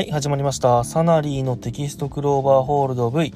[0.00, 0.82] はい、始まりました。
[0.82, 3.34] サナリーのテキストクローバーホールド V。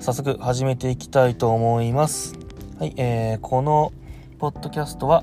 [0.00, 2.32] 早速始めていきたいと思います。
[2.78, 3.92] はい、えー、この
[4.38, 5.22] ポッドキャストは、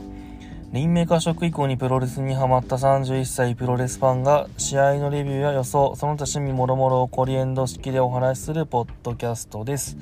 [0.71, 9.97] リンメーカー職以降にプロレスにハマった31歳プロレスファンが試合のレビューや予想、その他趣味もろもろをコリエンド式でお話しするポッドキャストです。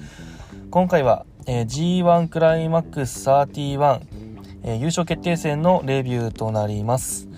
[0.71, 1.65] 今回は、えー
[2.03, 4.01] G1 クライマックス31、
[4.63, 7.28] えー優勝決定戦のレビューとなります。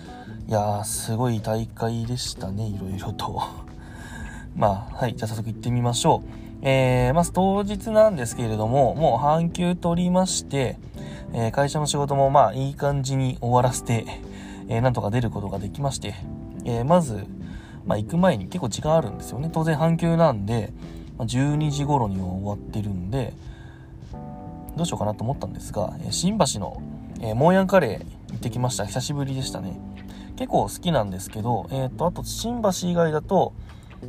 [0.52, 3.40] いやー、すごい大会でしたね、いろいろと。
[4.54, 6.28] まあ、はい、じゃあ早速行ってみましょう。
[6.60, 10.76] えー、まず当日なんですけれども、もう半休取りまして、
[11.32, 14.04] えー会社の仕事もまあいい感じに終わらせて、
[14.68, 16.16] えーなんとか出ることができまして、
[16.66, 17.26] えーまず、
[17.86, 19.48] まあ行く前に結構時間あるんですよね。
[19.50, 20.74] 当然半休なんで、
[21.16, 23.32] まあ12時頃には終わってるんで、
[24.76, 26.76] どうしようかなと思ったんですが、えー新橋の、
[27.20, 28.84] えーモーヤンカレー行ってきました。
[28.84, 29.91] 久しぶりでしたね。
[30.42, 33.52] 結構好きなんですけど、えっ、と、あと新橋以外だと、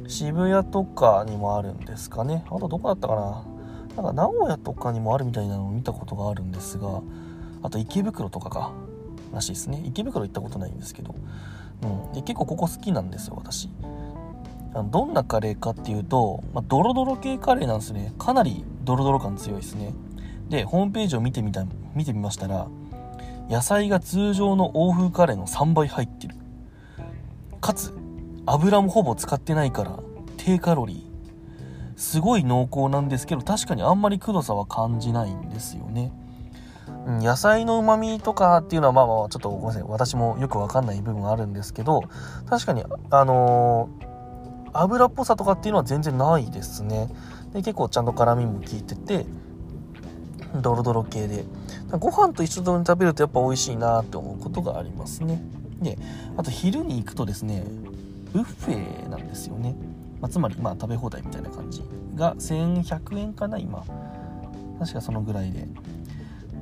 [0.08, 2.44] 渋谷とかにもあるんですかね。
[2.48, 3.46] あとどこだったかな
[3.96, 7.04] なんか名古屋とかにもあるみたいなのを見たことがあるんですが、
[7.62, 8.74] あと池袋とかか、
[9.32, 9.84] らしいですね。
[9.86, 11.14] 池袋行ったことないんですけど、
[11.84, 12.14] うん。
[12.14, 13.70] で結構ここ好きなんですよ、私。
[14.74, 18.12] あのどんなカレーかっていうと、まあ、ドロドロ系カレーなんですね。
[18.18, 19.94] かなりドロドロ感強いですね。
[20.50, 22.68] で、ホームページを見てみた、見てみましたら、
[23.54, 26.36] 野菜が通常の欧風カレーの3倍入ってる。
[27.62, 27.94] かつ、
[28.48, 30.00] 油もほぼ使ってないから、
[30.38, 32.00] 低カロリー。
[32.00, 36.12] すごい濃厚なんですけど、確かにあんまりくどさは感じないんですよね。
[37.06, 42.02] うん野菜の旨味とかっていうのはまあまあちょっとごめんなさい私もよくわかんない部分あるんですけど
[42.50, 44.14] 確かにあのー
[44.76, 47.08] 油っぽさとかっていうのは全然ないですね
[47.54, 49.26] で結構ちゃんと辛みも効いてて
[50.56, 51.46] ドロドロ系で
[51.98, 55.42] ご飯と一緒に食べるとやっぱ美味しいなって思うことがありますね。
[55.82, 55.98] で
[56.38, 57.64] あと昼に行くとですね
[58.32, 59.76] ブッフェなんですよね、
[60.22, 61.84] まあ、つまりまあ食べ放題みたいな感じ
[62.16, 63.84] が1100円かな今。
[64.80, 65.68] 確かそのぐらいで。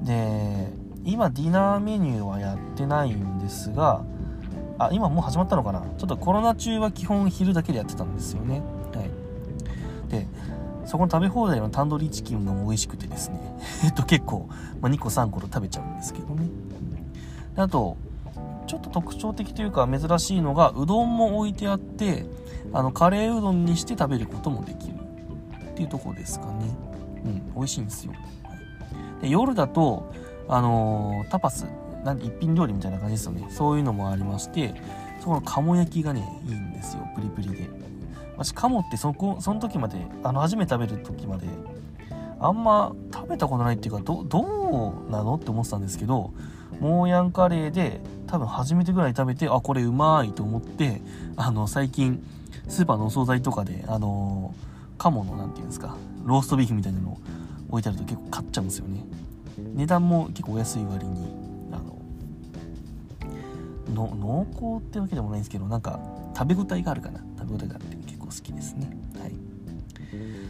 [0.03, 0.71] で
[1.03, 4.03] 今ディナーメニューはやってないんですが
[4.77, 5.81] あ今もう始まったのかな。
[5.97, 8.61] ちょっとコロナ中は基本昼だけでやってたんですよね。
[8.93, 9.09] はい。
[10.09, 10.27] で
[10.91, 13.39] そこの食べ放題のタンドリーチキンが美味しくてですね。
[13.85, 14.49] えっと結構、
[14.81, 16.49] まあ、2個3個と食べちゃうんですけどね。
[17.55, 17.95] であと
[18.67, 22.25] ちょっと特徴的というか珍しいのがうどんも置いてあって
[22.73, 24.95] あのカレーうどんにして食べることもできる
[25.69, 26.51] っていうとこですかね。
[27.23, 28.11] うん美味しいんですよ。
[29.21, 30.11] で夜だと、
[30.49, 31.67] あのータパス
[32.03, 33.47] なん一品料理みたいな感じですよね。
[33.49, 34.75] そういうのもありまして
[35.21, 37.07] そこの鴨焼きがねいいんですよ。
[37.15, 37.90] プリプリで。
[38.43, 41.47] 私鴨ってそこその時まであの初めて食べる時まで
[42.39, 44.23] あんま食べたことないっていうかど
[45.07, 46.33] うなのって思ってたんですけど
[46.79, 51.01] モーヤンカレーで多分初めてぐらい食べてあこれうまいと思って
[51.35, 52.25] あの最近
[52.67, 54.55] スーパーのお惣菜とかであの
[54.97, 57.19] 鴨のなんていうんですかローストビーフみたいなのを
[57.69, 59.03] 置いてあると結構買っちゃうんですよね。
[59.75, 61.27] 値段も結構お安い割に
[61.71, 61.77] あ
[63.93, 65.99] の濃厚ってわけでもないんですけどなんか
[66.35, 67.19] 食べ応えがあるかな？
[67.37, 68.89] 食べ応えがあって結好きですね。
[69.19, 69.31] はい。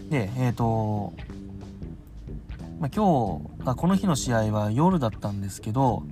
[0.09, 1.13] でえっ、と
[2.79, 6.03] まあ、今日あこの日の試合は夜だったんですけど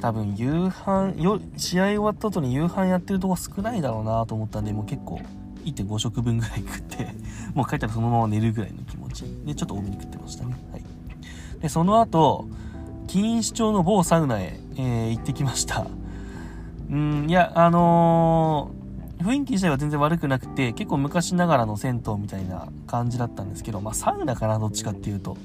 [0.00, 5.20] 多分夕飯よ試合終わった後に夕飯やってるとこ少ないだろうなと思ったんでもう結構
[5.64, 7.08] 1.5食分ぐらい食って
[7.54, 9.24] もう帰ったらそのまま寝るぐらいの気持ち。
[9.44, 10.56] でちょっと多めに食ってましたね。
[10.72, 10.84] はい。
[11.60, 12.46] でその後
[13.06, 15.86] 錦糸町の某サウナへ、えー行ってきました。
[16.90, 18.83] うんいやあのー
[19.18, 25.36] 雰囲気自体は全然悪くなくて結構昔ながらの銭湯みたいな感じだったんですけどまあサウナかなどっちかっていうと。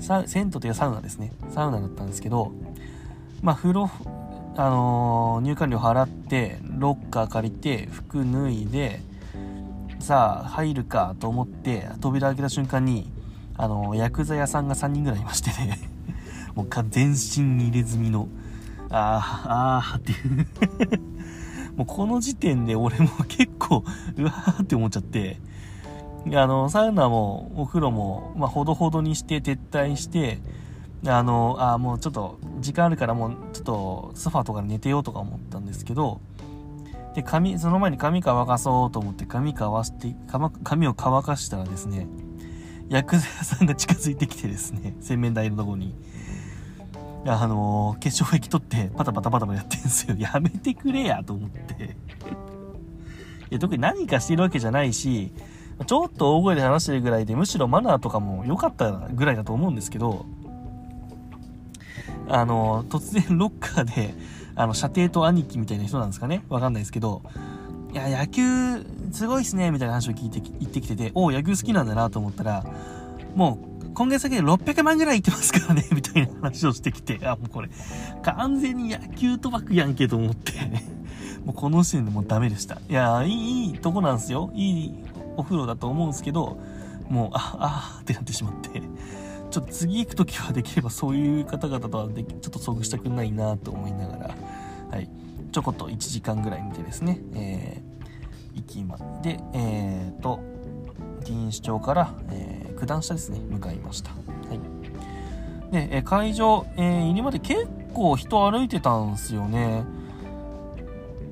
[0.00, 1.32] サ銭湯というかサウナですね。
[1.50, 2.52] サウナだったんですけど
[3.40, 3.90] まあ風呂
[4.56, 9.00] あのー入館料払ってロッカー借りて服脱いで
[10.00, 13.10] さあ入るかと思って扉開けた瞬間に
[13.56, 15.78] あのー薬剤屋さんが3人ぐらいいましてね。
[16.54, 18.28] もう全身入れ墨の。
[18.90, 21.11] あーあーっていう。
[21.76, 23.84] もうこの時点で俺も 結構
[24.16, 25.40] うわーって思っちゃって。
[26.34, 30.38] あの、サウナもお風呂も、まあ、ほどほどにして撤退して、
[31.04, 36.20] あの、あもうちょっと時間あるからもうちょっとソファーとかで寝てようとか思ったんですけど、
[37.14, 42.06] で、髪、その前に髪乾かそうと思って髪乾わして、髪髪を乾かしたらですね、
[42.88, 45.94] 薬剤屋さんが近づいてきてですね、洗面台のとこに、
[47.24, 50.16] あの化粧液取ってパタパタパタパタやってんすよ。
[50.18, 51.96] やめてくれやと思って。
[53.50, 55.32] いや、特に何かしてるわけじゃないし、
[55.86, 60.26] ちょっと大声で話してるぐらいで、むしろマナーとかも良かったぐらいだと思うんですけど、
[62.28, 64.14] あの、突然ロッカーで、
[64.54, 67.22] あの、射程と兄貴みたいな人なんですかねわかんないですけど、
[67.92, 68.42] いや、野球、
[69.12, 72.64] すごいっすね、みたいな話を聞いて、言ってきてて、おお野球好きなんだなと思ったら、
[73.34, 77.70] もう、今月だけで600万ぐらい行ってますからね、 みたいな話をしてきて、あ、もうこれ、
[78.22, 80.52] 完全に野球賭博やんけと思って。
[81.44, 82.80] もうこの時点でもうダメでした。
[82.88, 84.50] いや、いい、いいとこなんですよ。
[84.54, 84.94] いい
[85.36, 86.58] お風呂だと思うんですけど、
[87.10, 87.56] もう、あ、
[87.98, 88.82] あってなってしまって、
[89.52, 94.34] ちょっと次行く時はできればそういう方々とはでちょっと遭遇したくないなと思いながら、
[94.90, 95.10] はい、
[95.52, 100.40] ちょこっと1時間ぐらい見てですね、えー、行きまで、えーと、
[101.20, 104.10] 錦糸町から、えー、九段下ですね、向かいました。
[104.10, 104.16] は
[105.70, 105.72] い。
[105.72, 109.84] で、え会場、えー、入りまで結構人歩いてたんすよね。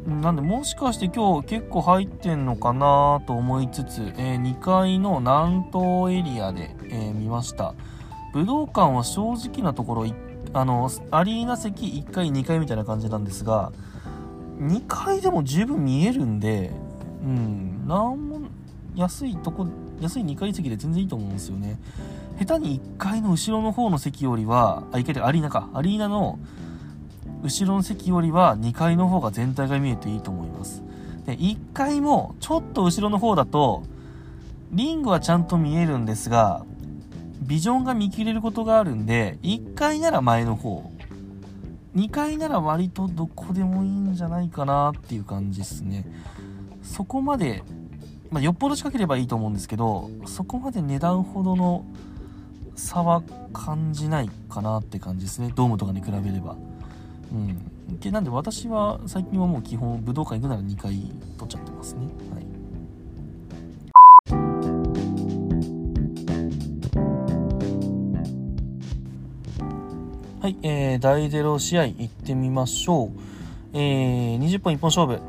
[0.07, 7.75] なんで、もしかして今日結構入ってんのかなと思いつつ、えー、2階の南東エリアで、えー、見ました。
[8.33, 10.07] 武道館は正直なところ、
[10.53, 13.73] あの、アリーナ席1階、2階みたいな感じなんですが、
[14.61, 16.71] 2階でも十分見えるんで、
[17.25, 18.41] うん、なんも、
[18.95, 19.67] 安いとこ、
[20.01, 21.79] 安い2階席で全然いいと思うんですよね。
[22.39, 26.39] 下手に1階の後ろの方の席よりは、あ、1階でアリーナか、アリーナの
[27.43, 30.83] 後ろの席よりは2階の方が全体が見えていいと思います。
[31.27, 33.83] で、1階もちょっと後ろの方だと、
[34.73, 36.65] リングはちゃんと見えるんですが、
[37.43, 40.91] ビジョンが見切れることがあるんで、1階なら前の方、
[41.97, 46.07] 2階なら割とどこでもいいんじゃないかなっていう感じですね。
[46.83, 47.65] そこまで、
[48.31, 51.85] まあ、よっぽど近ければいいと思うんですけど、そこまで値段ほどの
[52.77, 53.23] 差は
[53.53, 55.53] 感じないかなって感じですね。
[55.55, 56.57] ドームとかに比べれば。
[57.33, 57.99] うん。
[57.99, 60.93] でなんで私は最近はもう基本武道館行くなら2回
[61.39, 62.07] 取っちゃってますね。
[62.33, 62.47] はい。
[70.41, 73.11] はい、えー、第0試合行ってみましょう。
[73.73, 75.21] えー、20分一本勝負。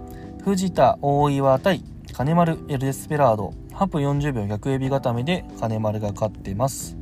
[0.44, 1.84] 藤田大岩対
[2.22, 3.52] 金丸エルデスペラード。
[3.72, 6.96] 8分40秒逆エビ固めで金丸が勝ってます。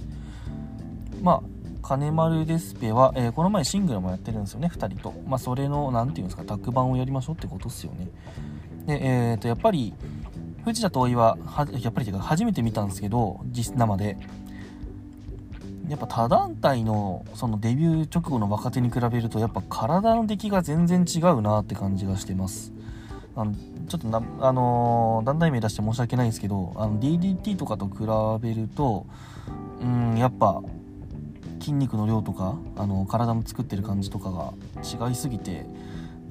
[1.21, 5.13] まあ、金丸デスペは、えー、この前シングルもやってるんですよね、2人と。
[5.27, 8.07] まあ、それの、なんていうんですか、タッグ版をやりましょうってことっすよね。
[8.86, 9.94] で、えっ、ー、と、やっぱり、
[10.63, 14.16] 藤田と大岩、はやっぱりてか初めて見たんですけど、実生で。
[15.89, 22.71] やっぱ他団体のそのデビュー直後の若手に比べるとやっぱ体の出来が全然違うなって感じがしてます
[23.36, 23.54] あの
[23.88, 28.06] ちょっとなあのー、団体名出して申し訳ないんですけどあの DDT とかと比
[28.42, 29.06] べると
[29.81, 30.62] うんやっぱ
[31.60, 34.54] 筋肉の量とかあの体の作ってる感じとかが
[35.08, 35.66] 違いすぎて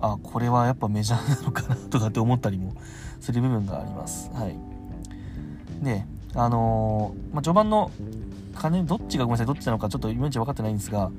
[0.01, 2.75] あこれはやっぱメジャーなのかなとかって思ったりも
[3.21, 4.31] する部分があります。
[4.33, 4.57] はい。
[5.83, 6.05] で
[6.35, 7.91] あのー、まあ、序盤の
[8.59, 11.11] 金、どっちがごめんなさい、どっちなのかちょっといまいち分かってないんですが、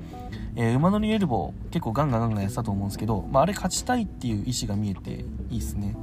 [0.56, 5.96] えー、馬乗りエルボー結構ガンガンガンガンやってたと思うんですけど、まあ、あれ勝ちたいっていう意思が見えていいですね。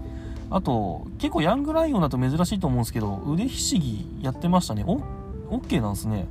[0.49, 4.83] あと、結構ヤングライオンだと珍しいと思うんですけど、腕ひしぎやってましたね。
[4.87, 5.01] お、
[5.49, 6.25] OK なんですね。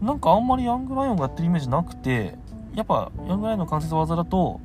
[0.00, 2.38] なんかあんまりヤングライオンがやってるイメージなくて、
[2.74, 4.60] やっぱヤングライオンの関節技だと、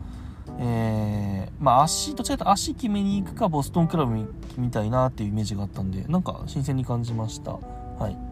[0.59, 7.51] えー、まあ足、どちらかというと足決めに行くかボストンクラブみたいなっていうイメージがあったんで、なんか新鮮に感じました。
[7.51, 8.30] はい。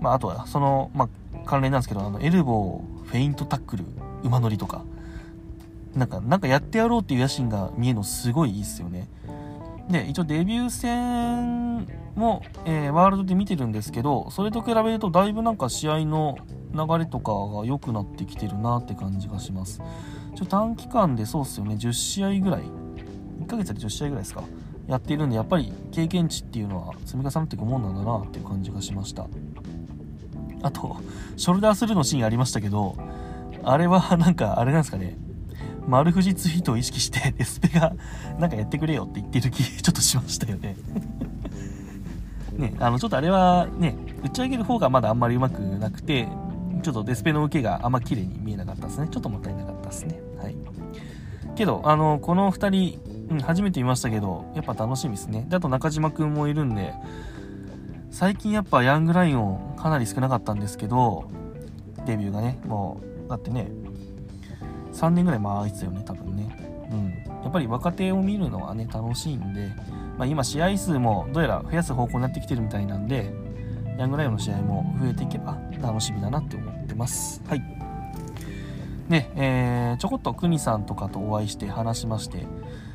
[0.00, 3.84] まあ、あとは、その、まあ、関連なんですけど、あの、エルボー、フェイントタックル、
[4.22, 4.84] 馬乗りとか、
[5.94, 9.08] なんか、なんかやってやろうっていう野心が見えるのすごいいいっすよね。
[9.88, 11.86] で、一応デビュー戦
[12.16, 16.36] も、えー、ワールドで見てるんですけど、それと比べるとだいぶなんか試合の
[16.74, 19.80] 流れとかが良くなってきてるなって感じがします。
[20.34, 22.62] ちょ短期間でそうっすよね、10試合ぐらい。
[23.42, 24.42] 1ヶ月で10試合ぐらいですか。
[24.88, 29.26] やっているんでやっぱり経験値っていうのは積み重なっていくもんなんだなっていう感じがしました
[30.66, 30.96] あと
[31.36, 32.96] ショルダースルーのシーンありましたけど
[33.62, 35.16] あれはなんかあれなんですかね。
[35.88, 37.94] 丸藤ツイートを意識してエスペが
[38.40, 40.76] なんかやってくれよって言ってる気ちょっとしましたよね。
[42.58, 46.28] ねあのちょっとあれはね打ち上げる方がまだあんまりうまくなくて
[46.82, 49.08] ちょっとデスペの受けがあんま綺麗に見えなかったですね。
[49.08, 50.20] ちょっともったいなかったですね。
[50.38, 50.56] はい。
[51.54, 55.46] けどあのこの2人うん、初めて見ましたけど、やっぱ楽しみですね。
[55.48, 56.94] で、あと中島くんもいるんで、
[58.10, 61.30] 最近やっぱヤングライオンかなり少なかったんですけど、
[62.06, 63.70] デビューがね、もう、だってね、
[64.92, 66.88] 3年ぐらい前いてたよね、多分ね。
[66.90, 67.10] うん。
[67.42, 69.72] やっぱり若手を見るのはね、楽しいんで、
[70.18, 73.32] まあ、今試合数もどうやら増やす方向になってきてるみたいなんで、
[73.98, 77.42] ヤングライオンの試合も増えていけば楽しみだなって思ってます。
[77.46, 77.62] はい。
[79.08, 82.46] で、えー、ちょこっとクニさんとかとお会いして話しまして、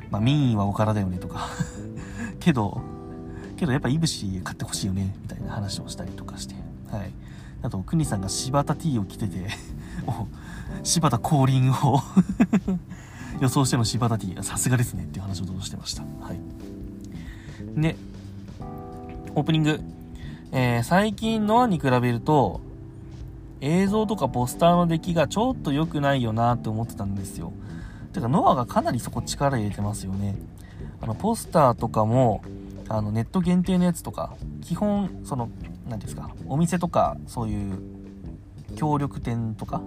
[0.09, 1.47] まあ、民意はおからだよねとか
[2.39, 2.81] けど、
[3.55, 6.55] けどやっぱいぶし買ってほしいよね、みたいな話をしたりとかして、
[6.91, 7.11] はい。
[7.63, 9.47] あと、くにさんが柴田 T を着てて
[10.83, 11.99] 柴田降臨を
[13.39, 16.03] 予想しての柴田 T さすがですねっていう話をどうしてました。
[16.21, 16.39] はい。
[17.79, 17.95] で
[19.33, 19.79] オープニング、
[20.51, 22.59] えー、最近のに比べると
[23.61, 27.53] 映像とかポスターの出来がちょっと良くないよなって思ってたんですよ。
[28.11, 30.35] てかノアがかなりそこ力入れてますよね。
[30.99, 32.43] あのポスターとかも
[32.89, 35.49] あのネット限定のやつとか基本その
[35.91, 37.79] 何ですかお店とかそういう
[38.75, 39.81] 協力店とか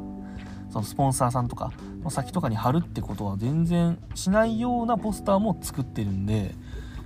[0.70, 6.54] そのスポンサーさんとかの先とかに貼るってことは全然しないようなポスターも作ってるんで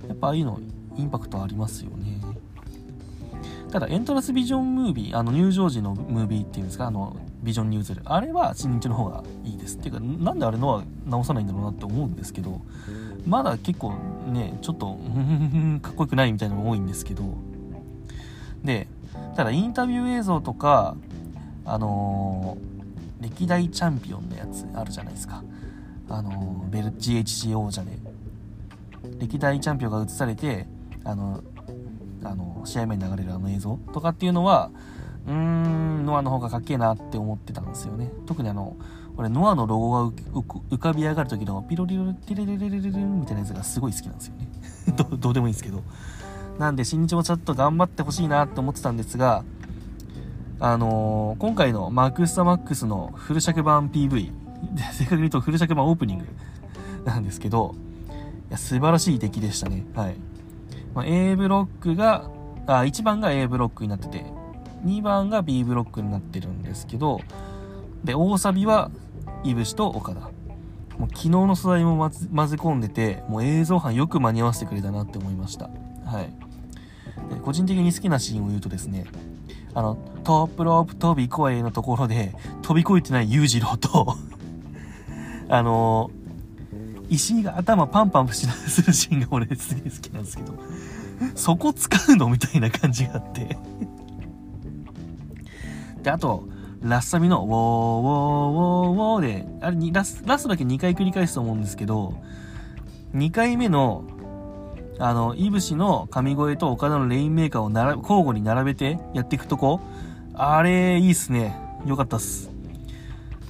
[0.07, 0.59] やっぱああいうの
[0.97, 2.19] インパクトありますよね。
[3.71, 9.77] ただエントランスビジョンムービーあの入場時のムービーっていうんですかあのビジョンに移るあれは新日の方がいいです。
[9.77, 12.61] っていうかなんであれのは直さないんだろうなって思うんですけど
[13.27, 13.93] まだ結構
[14.25, 14.97] ねちょっと
[15.81, 17.23] かっこよくないみたいなのも多いんですけど
[18.63, 18.87] で
[19.35, 20.95] ただインタビュー映像とか
[21.65, 25.43] あのー、歴代チャンピオンのやつあるじゃないですか。
[26.09, 27.91] あのー、ベル GHC 王者で
[29.19, 30.65] 歴代チャンピオンが映されて
[31.03, 31.43] あの
[32.23, 34.71] あの試合前に流れるあの映像とかっていうのは
[35.27, 38.11] うーんノアの方がかっけえなって思ってたんですよね。
[38.25, 38.75] 特にあの
[39.19, 40.15] 俺ノアのロゴが
[40.71, 44.47] 浮かび上がる時のピロリロティレレレレレレみたいなやつがすごい好きなんですよね
[44.95, 45.83] どどうでもいいんですけど
[46.59, 49.43] なんで新日もちょっと頑張ってほしいなって思ってたんですが
[50.59, 54.31] あのー、今回のマックスタマックスのフル尺版 PV
[54.91, 56.25] 正確に言うとフル尺版オープニング
[57.05, 57.75] なんですけど
[58.49, 59.85] いや素晴らしい出来でしたね。
[59.95, 60.15] はい、
[60.93, 62.29] まあ、A ブロックが
[62.67, 64.25] あ1番が A ブロックになってて
[64.83, 67.21] 2番が B ブロックになってるんですけど
[68.03, 68.91] で大サビは
[69.43, 70.29] いぶしと岡田。
[70.97, 72.09] もう昨日の素材も混
[72.47, 75.69] ぜ込んでてもう映像班よく間に合わせてくれたなって思いました。
[76.05, 76.48] はい。
[77.43, 79.05] 個人的に好きなシーンを言うとですね
[79.73, 84.17] あのトップロープ飛び越えのところで飛び越えてない裕次郎と
[85.49, 86.11] あの
[87.09, 88.45] 石井が頭パンパンす
[88.81, 90.53] るシーンが俺すげえ好きなんですけど
[91.35, 93.57] そこ使うのみたいな感じがあって。
[96.03, 96.47] であと
[96.81, 102.13] ラッサビの、ウォーウォーウォーウォーで、あれにラス、ラストだけ2回繰り返すと思うんですけど、
[103.13, 104.03] 2回目の、
[104.99, 109.79] あの、いぶしの神声と岡田のレインメーカーをなら交互に並べてやっていくとこ、
[110.33, 111.57] あれ、いいっすね。
[111.85, 112.49] よかったっす。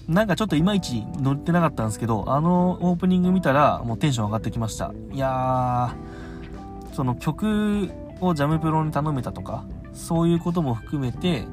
[0.08, 4.92] なんかちょっといまいち乗ってなかったんですけど、あのオープニング見たらもうテンション上がってきました。
[5.12, 11.46] いやー、その曲をジャムプロに頼めたとか、そういうことも含めて、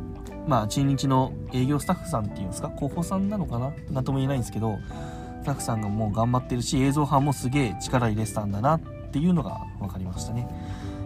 [0.47, 3.73] まあ、中日の営業スタッフさんっていうんですか、候補さんなのかな？
[3.91, 4.79] なんとも言えないんですけど、
[5.43, 8.81] スタッフさんがもう頑張ってるし、映像班もすげえ力入れてたんだなっ
[9.17, 10.47] ていうのが分かりましたね。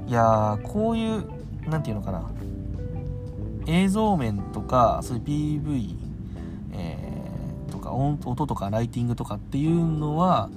[0.09, 1.25] いやー、こういう、
[1.69, 2.29] なんていうのかな、
[3.69, 5.95] 映像面とか、そういう PV、
[6.73, 10.51] えー、とか音、音とかライティングとかっていうのは、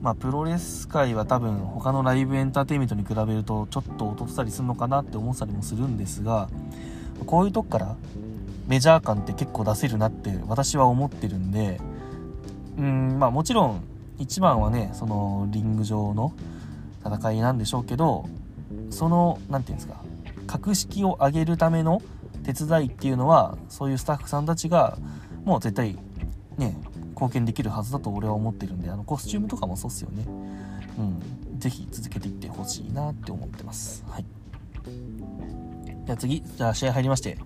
[0.00, 6.50] まあ、プロレス界は多分他のライブエンターテインメントに比べるとちょっと劣ったりするのかなって思ったりもするんですが
[7.24, 7.96] こういうとこから
[8.68, 11.80] メジャー感って結構出せるなって私は思ってるんで
[12.76, 13.82] うんまあもちろん
[14.18, 16.32] 一番はねそのリング上の
[17.04, 18.28] 戦いなんでしょうけど
[18.90, 20.02] その何て言うんですか
[20.46, 22.02] 格式を上げるための
[22.44, 24.98] 手伝いっていうのはそういうスタッフさんたちが
[25.44, 25.96] もう絶対
[26.58, 26.76] ね
[27.14, 30.24] 貢献できるはずだと俺は思ってるんであのコスチュームとかもそうっすよね。
[30.98, 31.22] うん。
[31.58, 34.04] 是非続けていってほしいなって思ってます。
[34.08, 34.24] はい。
[36.04, 36.42] じゃあ次。
[36.42, 37.38] じゃあ試合入りまして。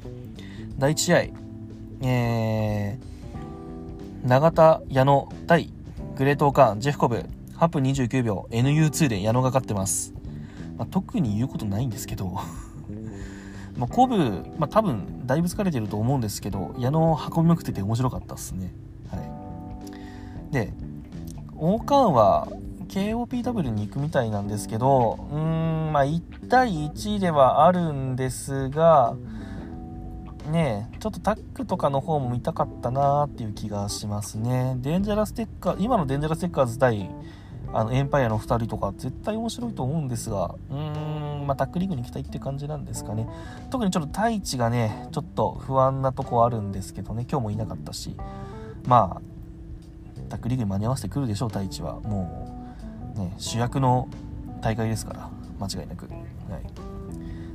[0.78, 1.18] 第1試合、
[2.02, 5.72] えー、永田矢野対
[6.16, 7.24] グレートオカーン、ジェフコブ、
[7.58, 10.14] 8分29秒、NU2 で矢野が勝ってます。
[10.76, 12.38] まあ、特に言うことないんですけど
[13.76, 18.72] まあ、コブ、まあ、多分、だいぶ疲れてると思うんですけど、矢野を運びまくってて面白かったっすね。
[19.10, 19.18] は
[20.50, 20.52] い。
[20.52, 20.72] で、
[21.56, 22.48] オーカーンは
[22.88, 29.16] KOPW に行くみたいなんですけど、うーん、まあ、1対1ではあるんですが、
[30.50, 34.76] ねちょっとタックとかの方も見たかったなーっていう気がしますね。
[34.78, 37.10] デンジャラステッカー、今のデンジャラステッカーズ対
[37.72, 43.28] あのエンパイアの2人とか絶対面白いと思うんですが、うーん、まあ、タックリーグに行きたいって感じなんですかね。
[43.70, 48.16] 特にちょっと太一がね、ちょっと不安なとこあるんですけどね、今日もいなかったし、
[48.86, 52.00] まあ、タックリーグに間に合わせてくるでしょう、太一は。
[52.00, 52.48] も
[53.16, 54.08] う、ね、主役の
[54.62, 56.06] 大会ですから、間違いなく。
[56.06, 56.18] はい。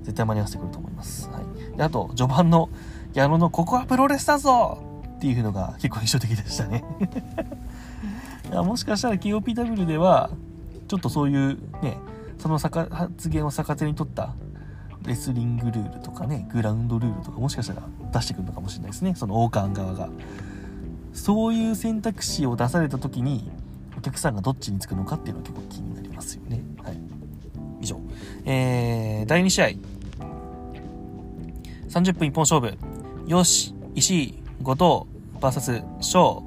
[0.04, 1.30] 絶対間に合わせてくると思います。
[1.30, 1.78] はい。
[1.78, 2.70] で、あと、序盤の
[3.14, 4.80] 矢野のここはプロレスだぞ
[5.18, 6.84] っていうのが結構印象的でしたね
[8.62, 10.30] もしかしたら KOPW では、
[10.88, 11.98] ちょっとそういうね、
[12.38, 14.36] その発言を逆手に取った
[15.06, 19.16] レスリングルールとかね、グラウンドルールとかもしかしたら出してくるのかもしれないですね。
[19.16, 20.10] その王冠側が。
[21.14, 23.50] そういう選択肢を出された時に
[23.98, 26.62] お、客さんがどっちにつくのかっていうのは結構気になりますよね。
[26.84, 26.98] はい。
[27.82, 28.00] 以上。
[28.46, 29.68] えー、第2試合。
[31.90, 32.76] 30分一本勝負。
[33.28, 36.44] よし、石井、後藤、VS、翔、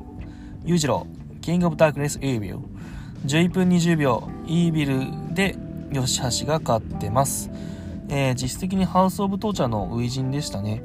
[0.65, 1.07] 裕次郎、
[1.47, 2.59] キングオブダークネス、エイビル。
[3.25, 5.57] 11分20秒、イービルで、
[5.93, 7.53] 吉橋が勝ってます。
[8.09, 10.83] えー、実質的にハウス・オブ・トーチャーの初陣でしたね。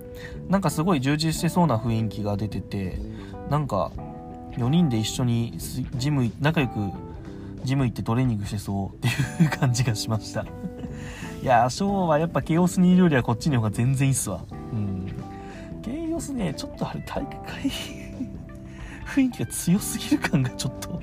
[0.49, 2.99] なんかすごい充実してそうな雰囲気が出てて、
[3.49, 3.91] なんか
[4.51, 5.57] 4人で一緒に
[5.95, 6.91] ジム、仲良く
[7.63, 9.07] ジム行ってトレーニングしてそうって
[9.43, 10.45] いう感じがしました
[11.41, 14.41] いやー、ショーはやっぱケイオスにいるよりはこっちの方が全然いいっすわ。
[14.71, 15.11] うん。
[15.81, 18.00] ケイオスね、ちょっとあれ体育会
[19.11, 21.01] 雰囲気が強すぎる感がちょっと、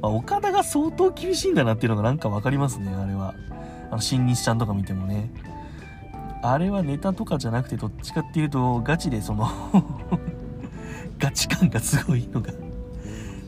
[0.00, 3.34] まあ、岡田が相当厳しいんだなっていうのがなんかわかりますね、あれは。
[3.90, 5.30] あの、新日ちゃんとか見てもね。
[6.42, 9.48] あれはネタとかじゃなくてどっちかっていうとガチでその
[11.18, 12.52] ガチ感がすごいのが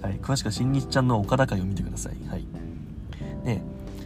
[0.07, 2.29] はい、詳しくは新日ちゃんの岡田会を見てください。
[2.29, 2.47] はい。
[3.45, 3.61] で、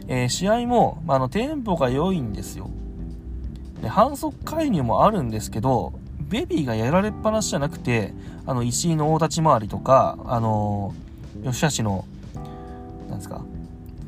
[0.07, 2.71] えー、試合も、まあ、あの、テンポが良いんですよ。
[3.81, 5.93] で、反則介入もあるんですけど、
[6.31, 8.13] ベビーがやられっぱなしじゃなくて、
[8.45, 12.05] あの、石井の大立ち回りとか、あのー、吉橋の、
[13.09, 13.43] なんですか、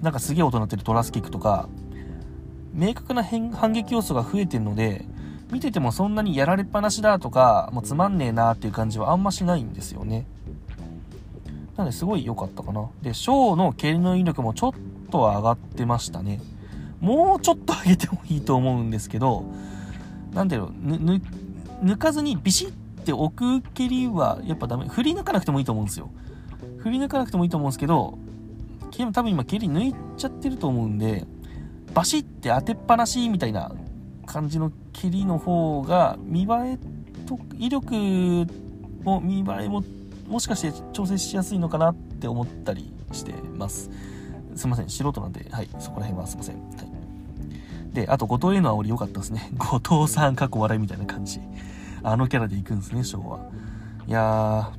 [0.01, 1.67] なんかすげえ音鳴ってるトラスキックとか、
[2.73, 5.05] 明確な反撃要素が増えてるので、
[5.51, 10.25] 見ててもそんなにやられっぱなしだとか、もうつまんねえなっていう感じはあんましないんですよね。
[11.75, 12.87] なのですごい良かったかな。
[13.01, 14.71] で、ショーの蹴りの威力もちょっ
[15.11, 16.39] とは上がってましたね。
[17.01, 19.43] もうちょっと上げてもいいと思うんですけど、
[20.33, 21.21] なんだろう、抜
[21.83, 22.71] 抜かずにビシッ
[23.05, 24.87] て置く蹴りはやっぱダメ。
[24.87, 26.09] 振り抜かなくてもいいと思うんですよ。
[26.79, 28.17] 振り抜かなくてもいいと思うんですけど、
[29.13, 31.25] 多分今蹴り抜いちゃってると思うんで、
[31.93, 33.71] バシッて当てっぱなしみたいな
[34.25, 36.79] 感じの蹴りの方が見栄え
[37.25, 37.93] と威力
[39.03, 39.83] も見栄えも
[40.27, 43.89] もしかして調整しやすいのかなって思ったりしてます。
[44.55, 46.55] すいません、素人なんで、はい、そこら辺はすいません。
[46.55, 46.91] はい、
[47.93, 49.51] で、あと、後藤への煽り良かったですね。
[49.57, 51.41] 後藤さん、過去笑いみたいな感じ。
[52.05, 53.39] あのキャラで行くんですね、ショーは。
[54.07, 54.71] いや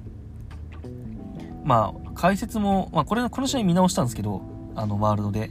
[0.83, 4.43] ー、まあ、解説も、まあ、これ、この試合見直したんですけど、
[4.75, 5.51] あの、ワールドで。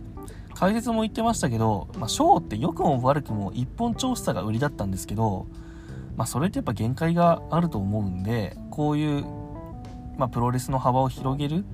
[0.54, 5.48] 解説も言ってましたけど、まあ、ショーって良くも悪くも一本調子さが売りだったんですけど、
[6.16, 9.26] まあ、それってやっぱ限界があると思うんで、こういう
[10.18, 11.66] まあ、プロレスの幅を広げる、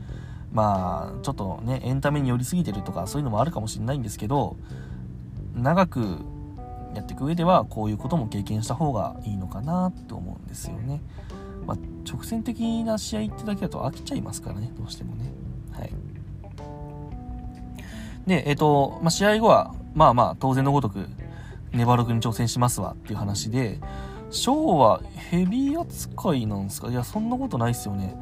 [0.51, 4.57] まあ、ちょっとね、エンタメに寄りすぎてるとか、そういうのもあるかもしれないんですけど、
[5.55, 6.19] 長く
[6.95, 11.01] やっていく上では、こういうことも経験した方がいいのかなって思うんですよね。
[11.65, 11.77] まあ、
[12.09, 15.31] 直線的な試合ってだけだと飽きちゃいますからね、どうしてもね。
[15.71, 15.91] はい。
[18.25, 21.07] で、えっ、ー、と、まあ、試合後は、まあまあ、当然のごとく、
[21.71, 23.79] ネバログに挑戦しますわっていう話で、
[24.31, 26.89] ショーはヘビー扱いなんですか？
[26.89, 28.15] いや、そんなことないっすよね。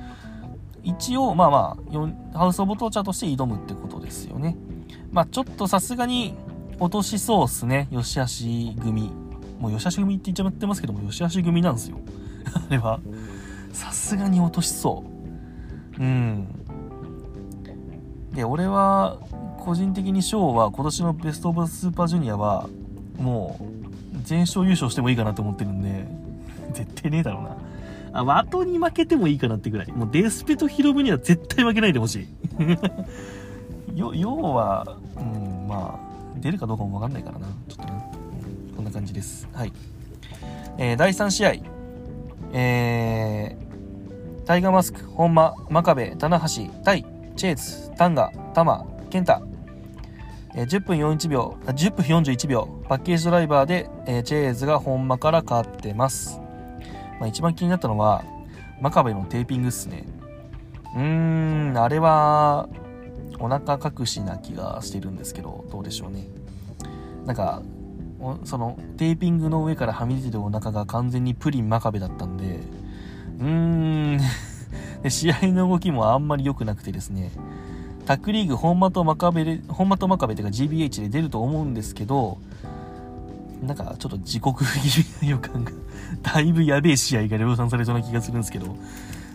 [0.84, 1.78] 一応、まあま
[2.34, 4.56] あ、ハウス・オブ・トーチャーとして挑むってことですよね。
[5.12, 6.36] まあ、ちょっとさすがに
[6.80, 7.88] 落としそうっすね。
[7.92, 9.12] 吉橋組。
[9.60, 11.98] もう吉橋組って言っちゃってますけども、吉橋組なんですよ。
[12.54, 13.00] あれは。
[13.74, 15.04] さすがに落としそ
[16.00, 16.02] う。
[16.02, 16.48] うん。
[18.34, 19.18] で、俺は、
[19.60, 22.70] 個人的にショーは今年のベスト・オブ・スーパージュニアは、
[23.20, 26.08] もう、全勝優勝してもいいかなと思ってるんで、
[26.74, 27.58] 絶対ねえだろうな。
[28.13, 29.92] あ、ワトに負けてもいいかなってぐらい。
[29.92, 32.28] もうデスペとヒロムには絶対負けないでほし
[33.94, 33.98] い。
[33.98, 36.07] よ、要は、うん、まあ、
[36.38, 37.47] 出るかどうかもわかんないからな。
[37.67, 38.12] ちょっとね、
[38.76, 39.47] こんな感じです。
[39.54, 39.73] はい。
[40.78, 41.54] えー、第3試合。
[42.54, 46.45] えー、タイガーマスク、本間、真壁、棚橋、
[46.84, 49.41] 対、チェイズ、タンガ、タマ、ケンタ、
[50.56, 56.41] え10分41秒、10分41秒、パッケージドライバーで、えチェーズが本間から勝ってます。
[57.19, 58.23] まあ、一番気になったのは、
[58.82, 60.06] 真壁のテーピングっすね。
[60.95, 62.69] うーん、あれは、
[63.40, 66.28] お腹隠しな気がしてるんですけど、どうでしょうね。
[67.26, 67.62] なんか、
[68.44, 72.60] その、テーピングの上からはみ出てるお腹が完全にプリン真壁だったんで、
[73.40, 74.20] うーん。
[75.04, 77.32] で、試合の動きもあんまり良くなくてですね、
[78.06, 82.38] タックリーグ本間と真壁、本間と真壁というか GBH で出ると思うんですけど、
[83.62, 84.62] なんかちょっと自国気
[85.00, 85.72] 味な予感が
[86.22, 88.76] だいぶやべえ試合が量産されそうな気がするんですけど、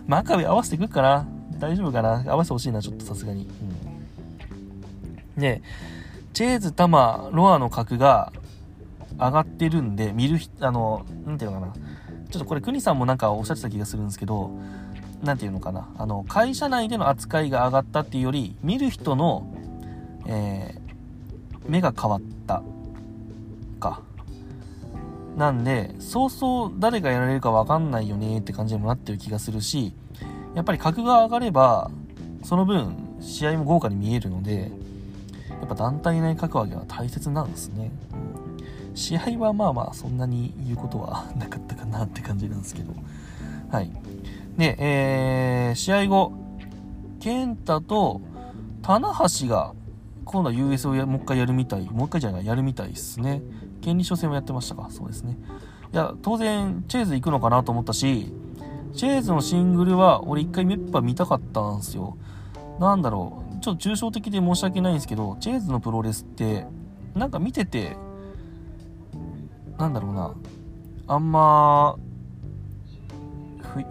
[0.07, 1.27] 真壁合わせてくっかな。
[1.63, 2.23] 大丈夫かな？
[2.27, 3.47] 合わせてほしいな、ちょっとさすがに。
[5.35, 5.41] うん。
[5.41, 5.61] で、
[6.33, 8.33] チェーズ、タマ、ロアの格が
[9.17, 11.73] 上がってるんで、見るあの、なんていうのかな？
[12.29, 14.51] ちょっとこれ、クニさんもなんかおっしゃってた気がするんですけど、
[15.23, 19.47] 何て言うのかな、あの、会社内での扱いが上がったっていうより、見る人の、
[20.25, 22.61] えー、目が変わった
[23.79, 24.01] か。
[25.37, 29.93] なんで、そうそう誰がやられるかわかんないよねって感じにもなってる気がするし、
[30.55, 31.91] やっぱり格が上がれば、
[32.43, 34.71] その分、試合も豪華に見えるので
[35.49, 37.91] やっぱ団体内格上げは大切なんですね、
[38.95, 42.93] 試合はまあまあそんなに言うことはなかったかなって感じなんですけど。
[43.71, 43.89] はい。
[44.57, 46.33] で、えー、試合後
[47.19, 48.21] 健太と
[48.81, 49.73] 棚橋が
[50.25, 53.41] 今度は US をもう一回やるみたいもう一回じゃないやるみたいですね。
[53.81, 54.89] 権利書戦もやってましたか？
[54.91, 55.37] そうですね。
[55.93, 58.33] いや当然チェーズ行くのかなと思ったし
[58.95, 62.17] チェーズのシングルは俺一回メッパ見たかったんですよ。
[62.79, 63.59] なんだろう。
[63.59, 66.65] ちょっと抽象的で申し訳ないんですけどチェーズのプロレスって
[67.15, 67.95] なんか見てて
[69.77, 70.33] なんだろうな。
[71.07, 71.97] あんま
[73.61, 73.85] 不愉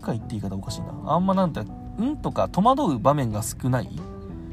[0.00, 0.94] 快って言い方おかしいな。
[1.06, 1.60] あんまなんて
[1.98, 3.90] うんとか戸惑う場面が少ない。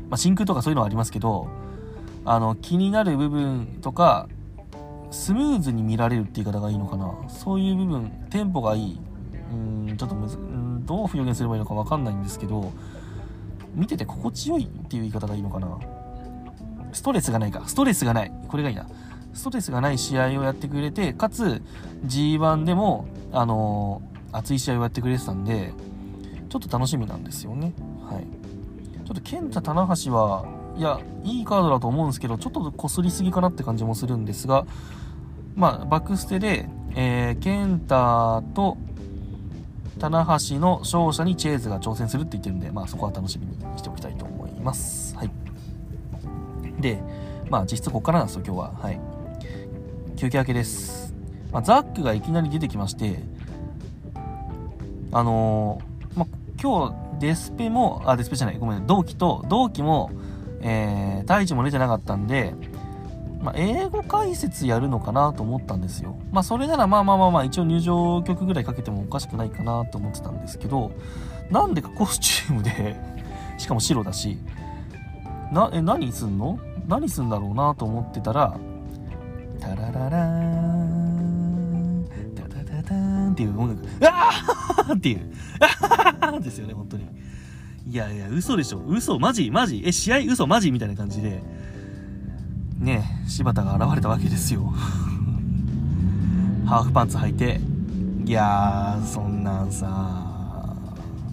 [0.10, 1.48] まあ、真空とかそういうのはありますけど
[2.26, 4.28] あの気になる部分とか
[5.10, 7.14] スムーズに見られるって言い方がいいのかな。
[7.30, 9.00] そういう部分テンポがいい。
[9.52, 12.72] うんちょっとむずうんどう表現すればいいのか分かんないんですけど
[13.76, 15.80] 見てて心地よいっていう言い方がいいのかな。
[16.94, 17.64] ストレスがないか。
[17.68, 18.34] ストレスがない。
[18.50, 18.86] これがいいな。
[19.34, 21.62] ストレスがない試合をやってくれてかつ
[22.06, 25.72] G1 でもあのー、熱い試合をやってくれてたんで
[26.50, 27.74] ちょっと楽しみなんですよね。
[28.10, 28.28] はい。
[29.06, 30.46] ちょっと健太棚橋は
[30.78, 34.66] いやいいカードだと思うんですけどちょっとこすりすぎかなって感じもするんですが
[35.56, 38.78] まあバックステで、えー、健太と
[40.02, 45.16] 棚橋の勝者にチェーズが挑戦するって言ってるんで、まあ、そこは楽しみにしておきたいと思います。
[45.16, 45.32] はい、
[46.82, 47.00] で、
[47.50, 48.74] まあ、実質ここからなんですよ、今日は。
[48.74, 49.00] はい、
[50.18, 51.14] 休憩明けです。
[51.52, 53.22] まあ、ザックがいきなり出てきまして、
[55.12, 56.28] あのー、まあ、
[56.60, 60.10] 今日、デスペも、あ、デスペじゃない、ごめん、同期と、同期も、
[60.62, 62.56] えー、太一も出てなかったんで、
[63.42, 66.16] まあ、英語解説やるのかなと思ったんですよ。
[66.32, 70.92] まあ、それならまあまあまあまあ、一応入場曲ぐらいかけてもおかしくないかなと思ってたんですけど、
[71.50, 72.96] なんでかコスチュームで
[73.58, 74.38] しかも白だし、
[75.52, 76.60] な、え、何すんの？
[76.88, 78.56] 何すんだろうなと思ってたら、
[79.60, 80.22] タラララー
[80.84, 85.32] ン、タタタタンっていう音楽、あーっていう、
[86.22, 87.06] あーですよね、本当に。
[87.88, 88.80] いやいや、嘘でしょ。
[88.88, 89.82] 嘘マジマジ。
[89.86, 91.42] え、試合嘘マジみたいな感じで、
[92.82, 94.74] ね、柴田が現れたわけですよ。
[96.66, 97.62] ハーフパンツ履いて、
[98.26, 100.76] いやー、そんなんさ、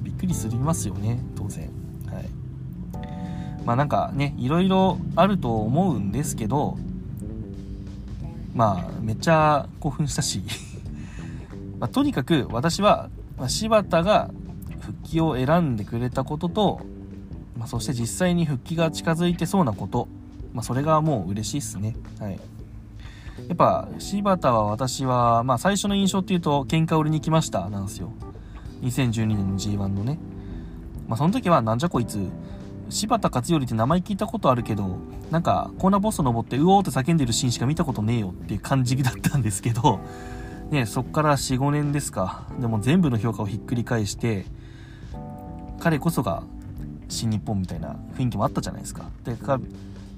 [0.02, 1.70] びっくりすりますよね、当然。
[2.12, 2.28] はい。
[3.64, 6.76] まあなんかね、いろいろあると思うんですけど、
[8.54, 10.42] まあ、めっちゃ興奮したし
[11.78, 13.08] まあ、とにかく私は、
[13.38, 14.30] まあ、柴田が
[14.80, 16.80] 復帰を選んでくれたことと、
[17.56, 20.08] まあ、そして実際に復帰が近づいてそうなこと
[20.52, 21.96] まあ、それがもう嬉しいっすね。
[22.20, 22.40] はい。
[23.46, 28.12] やっぱ、柴田は私は、まあ、最初の印象っていうと、喧嘩売りに来ましたなんですよ。
[28.82, 30.18] 2012年の G1 のね。
[31.06, 32.28] まあ、その時は、なんじゃこいつ、
[32.90, 34.98] 柴田勝頼って名前聞いたことあるけど、
[35.30, 40.00] なんか、コーナーボス登って、うおーって叫んでるシーンしか見たことねえよっていう感じだったんですけど、
[40.70, 42.46] ね、そっから4、5年ですか。
[42.60, 44.46] でも全部の評価をひっくり返して、
[45.80, 46.42] 彼こそが
[47.08, 49.08] 新日本みたいな雰囲気もあったじゃないですか。
[49.24, 49.36] で、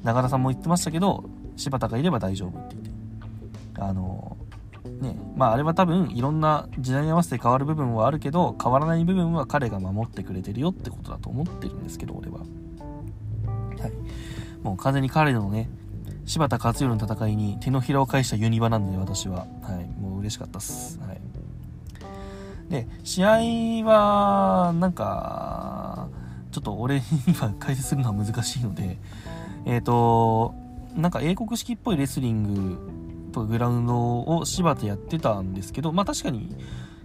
[0.02, 1.24] 中田さんも言ってましたけど
[1.56, 2.90] 柴田がいれば大丈夫って言って。
[3.78, 4.36] あの
[5.00, 12.40] ねまああれは多分いろんな時代に合わせて変わる部分はあるけど変わらない部分は彼が守ってくれてるよってことだと思ってるんですけど俺は。
[12.40, 13.92] はい。
[14.62, 15.70] もう完全に彼のね
[16.26, 19.46] 柴田勝頼の戦いに手のひらを返したユニバなんで私は。
[19.62, 20.00] はい。
[20.00, 20.98] もう嬉しかったっす。
[21.00, 21.20] はい。
[22.68, 23.28] で試合
[23.84, 26.08] はなんか
[26.52, 27.00] ちょっと俺に
[27.34, 28.98] は解説するのは難しいので
[29.64, 30.54] えっ、ー、と、
[30.96, 36.56] なんか英国式っぽいレスリングとかグラウンドを柴田やってたんですけど、まあ確かに、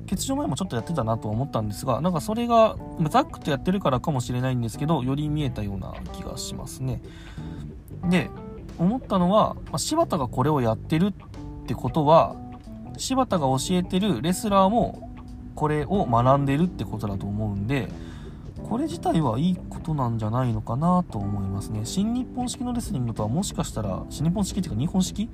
[0.09, 2.75] 欠場前もちょっとやってたなとは思ったんですが、なんかそれが、
[3.09, 7.01] ザックとやってるからかもしれないんですけど、より見えたような気がしますね。
[8.09, 8.29] で、
[8.77, 12.35] 思ったのは、まあ、柴田がこれをやってるってことは、
[12.97, 15.11] 柴田が教えてるレスラーも
[15.55, 17.89] これを学んでるってことだと思うんで、
[18.67, 21.81] これ自体はいいことなんじゃないのかなと思いますね。
[21.83, 25.29] 新日本式のレスリングとはもしかしたら、新日本式っていうか日本式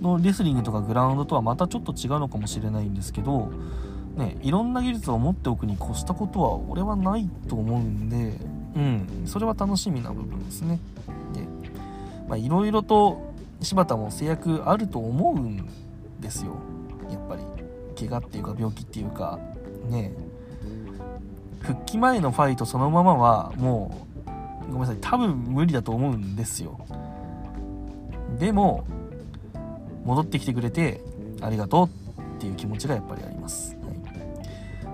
[0.00, 3.50] のレスリングとかグラウンドとはまたちょっと違うのかもしれないんですけど、
[4.16, 8.36] ね、いろんな技術を持っておくに越したことは俺はないと思うんで、
[8.76, 10.78] うん、それは楽しみな部分ですね。
[11.34, 11.40] で、
[12.28, 15.68] まあ、いろいろと柴田も制約あると思うん
[16.20, 16.52] ですよ。
[17.10, 17.42] やっぱり。
[18.00, 19.38] 怪我っていうか病気っていうか、
[19.88, 20.12] ね、
[21.60, 24.06] 復帰前のファイトそのままはも
[24.68, 26.78] うごめんなさい多分無理だと思うんですよ
[28.38, 28.84] でも
[30.04, 31.00] 戻ってきてくれて
[31.42, 33.94] ありがとうっていう気持ちがやっぱりあります、はい、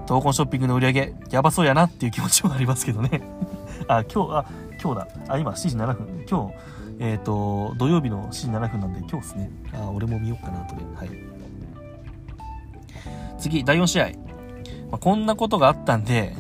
[0.07, 3.23] 闘魂ショッピングの売り上げやばそうやなっていう気持ちもありますけどね
[3.89, 4.47] あ、今日、あ、
[4.83, 5.09] 今日だ。
[5.29, 6.25] あ、今7時7分。
[6.29, 6.55] 今日、
[6.99, 9.51] えっ、ー、と、土曜日の7時7分なんで、今日ですね。
[9.75, 10.83] あ、俺も見ようかな、とで。
[10.95, 11.11] はい。
[13.39, 14.05] 次、第4試合。
[14.91, 16.35] まあ、こんなことがあったんで、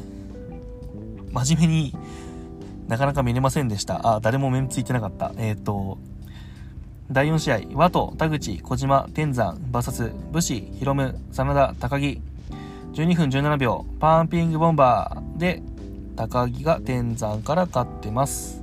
[1.44, 1.94] 真面目に
[2.88, 4.16] なかなか見れませんでした。
[4.16, 5.32] あ、誰も面ついてなかった。
[5.36, 5.98] えっ、ー、と、
[7.10, 12.20] 第4試合、和と田口、小島、天山、VS、武士、ヒロム、真田、高木。
[12.94, 15.62] 12分17秒、パンピングボンバーで、
[16.16, 18.62] 高木が天山から勝ってます。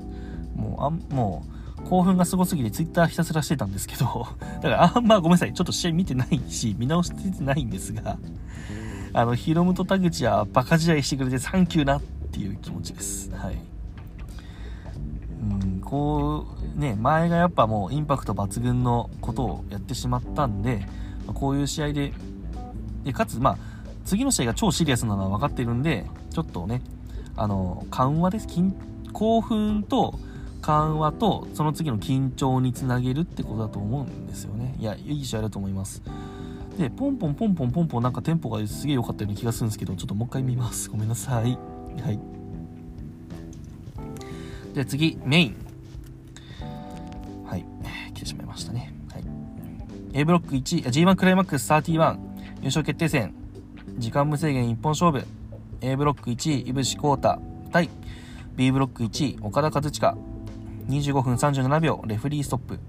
[0.55, 1.45] もう、あんも
[1.77, 4.27] う、興奮がすごすぎてツイッターひたすらしてたんですけど、
[4.61, 8.17] だからあんまごめんなさい、ちょっと試合見てないし、見直してないんですが、
[9.13, 12.01] あの、ヒロムと田口はバカ試合してくれてサンキューなっ
[12.33, 13.31] ていう気持ちです。
[13.31, 13.57] はい。
[15.41, 20.87] うん、こう、ね、前がやっぱもうインパクト抜群のことをやってしまったんで、
[21.33, 22.13] こういう試合で、
[23.03, 23.57] で、かつ、まあ、
[24.05, 26.81] 次の試合が超シリアスなのは分かってるんで、ちょっとね、
[27.35, 28.47] あの、緩和です。
[29.11, 30.17] 興奮と
[30.61, 34.75] 緩和と、その次の緊張につなげるってことだと思うんですよね。
[34.79, 36.01] いや、いい試合だと思います。
[36.77, 40.89] で、ポンポンポンポンポンポンなんかテンポがすげえ良かったような気がするんですけど、ちょっともう一回見ます。
[40.89, 41.72] ごめんなさい。
[42.01, 42.19] はい。
[44.73, 45.55] で、次、メイン。
[47.45, 47.65] はい。
[48.13, 48.93] 来てしまいましたね。
[49.11, 49.23] はい。
[50.13, 52.17] A ブロック1、G1 クライマックス31、
[52.61, 53.33] 優勝決定戦。
[53.97, 55.25] 時間無制限一本勝負。
[55.81, 57.39] A ブロック1位、井伏浩太
[57.71, 57.89] 対
[58.55, 60.17] B ブロック1位、岡田和親。
[60.87, 62.79] 25分37秒、レフリーストップ。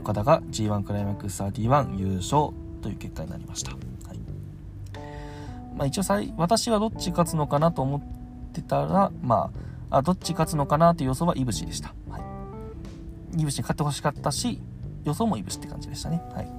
[0.00, 3.72] 岡田が G1 クライマックス31優勝という結果になりました。
[3.72, 4.18] はい。
[5.76, 6.02] まあ一応
[6.36, 7.98] 私はどっち勝つのかなと思
[8.48, 9.50] ってたら、ま
[9.90, 11.94] あ、あどっち勝つのかなという予想は井伏でした。
[12.10, 12.22] はい。
[13.40, 14.60] 井伏に勝ってほしかったし、
[15.04, 16.22] 予想も井伏って感じでしたね。
[16.34, 16.50] はい。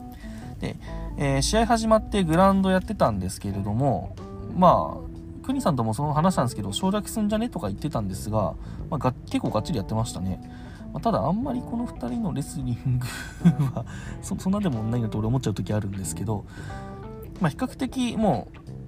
[0.59, 0.75] で、
[1.17, 4.15] えー、試合始まってグラウンドやってたんですけれども、
[4.55, 8.55] まあ、クニさんともその話したんですけど、省略すんじゃねとか言ってたんですが、
[8.89, 10.39] まあ、が結構がっちりやってましたね。
[10.93, 13.85] まあ、ただ、あんまりこの2人のレスリングは
[14.21, 16.45] そ、そんなでもないなと俺思っちゃう時あるんですけど、
[17.41, 18.78] まあ、比較的もう、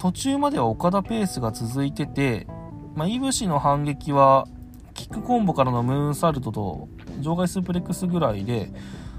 [0.00, 2.46] 途中までは岡田ペースが続いてて、
[2.94, 4.48] まあ、イブシの反撃は、
[4.94, 6.88] キックコンボからのムーンサルトと
[7.20, 8.72] 場外スープレックスぐらいで、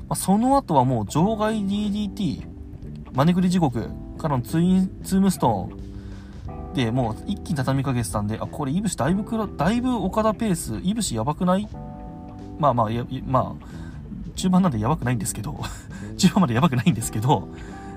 [0.09, 2.47] まあ、その後はもう場外 DDT、
[3.13, 11.67] マネクリ地獄からのツイン、ツームストーンで、もう一気に畳みかけてたんで、あ、これ、イブシだいぶくら、だいぶ岡田ペース、イブシやばくない？
[12.57, 13.65] まあまあ、や、まあ、
[14.35, 15.59] 中盤なんでやばくないんですけど、
[16.17, 17.49] 中盤までやばくないんですけど、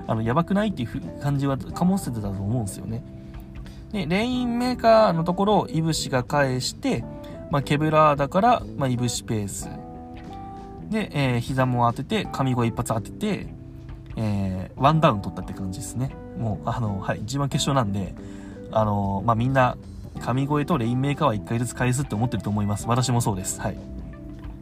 [0.07, 3.03] あの、やばくないっていう感じは醸せてたと思うんですよね。
[3.91, 7.03] で、レインメーカーのところ、飯伏が返して、
[7.51, 9.69] まあ、ケブラーだから、まあ、飯伏ペース。
[10.89, 13.47] で、えー、膝も当てて、神声一発当てて、
[14.17, 16.15] えー、ワンダウン取ったって感じですね。
[16.37, 18.13] もう、あの、はい、G1 決勝なんで、
[18.71, 19.77] あのまあ、みんな、
[20.21, 22.87] 神声とレインメーカーは1回ずつ返すって思ってると思います。
[22.87, 23.59] 私もそうです。
[23.59, 23.75] はい。
[23.75, 23.81] ま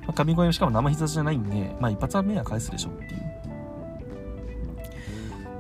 [0.10, 3.23] あ、神声しかも生膝じゃないんで、まあ、一発目は返すでしょっていう。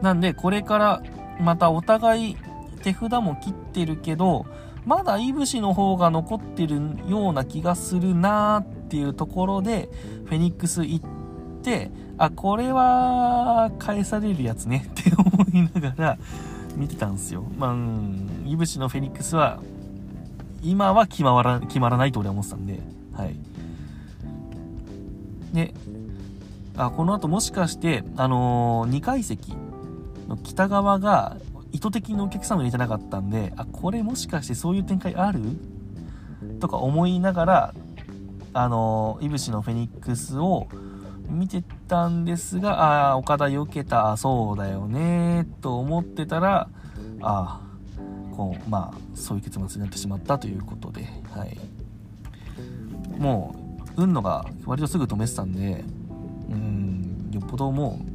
[0.03, 1.01] なんで、これから、
[1.39, 2.37] またお互い
[2.83, 4.45] 手札も切ってるけど、
[4.85, 6.75] まだいぶしの方が残ってる
[7.07, 9.87] ような気がするなーっていうところで、
[10.25, 11.05] フェニックス行っ
[11.63, 16.17] て、あ、これは返されるやつね って思いながら
[16.75, 17.45] 見てたんですよ。
[17.57, 19.61] まあ、うん、いぶしのフェニックスは、
[20.61, 22.81] 今は決まら決まらないと俺は思ってたんで、
[23.13, 23.35] はい。
[25.53, 25.73] で、
[26.75, 29.53] あ、この後もしかして、あのー、2階席
[30.27, 31.37] の北側が
[31.71, 35.41] 意図的にお客さんを入れてなかったんで、あ、これもしかしてそういう展開ある？
[36.59, 37.73] とか思いながら、
[38.53, 40.67] あの、いぶしのフェニックスを
[41.29, 46.69] 見てたんですが、ああ岡田避けた、そうだよね、と思ってたら、
[47.21, 47.61] あ
[48.35, 51.57] こう、まあ、そういう結末になってしまったということで、はい。
[53.17, 53.55] も
[53.97, 55.83] う、運のが割とすぐ止めてたんで、
[56.49, 58.12] うん、よっぽどもう、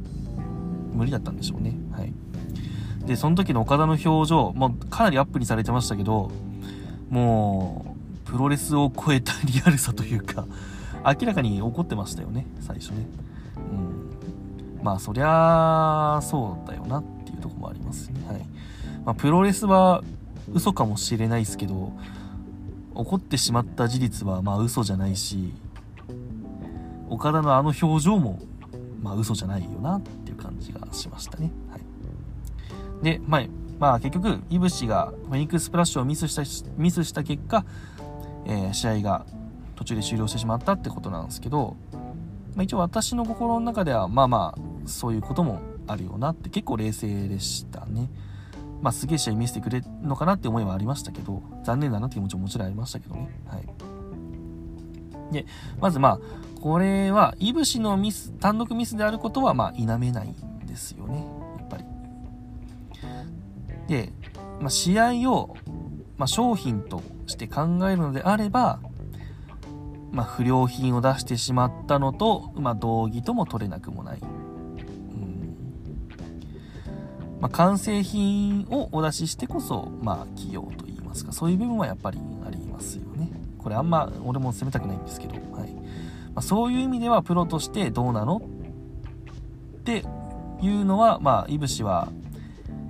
[0.93, 1.75] 無理だったんでしょうね。
[1.91, 2.13] はい。
[3.05, 6.31] で、その時の岡田の表情、もうかなりアップにされてましたけど、
[7.09, 10.45] もう、プロレスを超えたリアルさというか、
[11.05, 13.07] 明らかに怒ってましたよね、最初ね。
[13.57, 14.83] うん。
[14.83, 18.21] まあ、そりゃ、そうだよなっていうとこもありますね。
[18.27, 18.45] はい。
[19.05, 20.03] まあ、プロレスは
[20.53, 21.93] 嘘かもしれないですけど、
[22.93, 25.53] 怒ってしまった事実はまあ嘘じゃないし、
[27.09, 28.39] 岡田のあの表情も
[29.01, 31.51] まあ嘘じゃないよなって感じがしましたね。
[31.69, 31.81] はい。
[33.03, 33.43] で、まあ、
[33.79, 37.65] まあ結局、イブシがフェニックスプラッシュをミスした、ミスした結果、
[38.45, 39.25] えー、試合が
[39.75, 41.77] 途中で終了してしまったってことなんですけど、
[42.55, 48.09] まあ、一応私の心の中では、まあまあ、そういうこともあるよなって結構冷静でしたね。
[48.81, 53.29] まあ、すげえ試合見せてくれるのかなって思いはありましたけど、残念だなって気持ちももちろんありましたけどね。
[53.45, 55.33] はい。
[55.33, 55.45] で、
[55.79, 56.19] まずまあ、
[56.61, 61.25] これは、いぶしのミス、単独ミスであることは、まあ、否めないんですよね。
[61.57, 61.85] やっぱり。
[63.87, 64.11] で、
[64.59, 65.55] まあ、試合を、
[66.17, 68.79] まあ、商品として考えるのであれば、
[70.11, 74.19] まあ、不良品を出してしまったのと、まあ、道義とも取れなくもない。
[74.19, 75.55] うん
[77.39, 83.31] まあ、完成品をお出ししてこそ、まあ、企業といいますか、そういう部分はやっぱりありますよね。
[83.57, 85.35] これあんま俺も責めたくないんですけど、
[86.35, 88.41] ま、そういう意味ではプロとしてどうなの
[89.79, 90.03] って
[90.61, 92.09] いうのは、まあ、いぶしは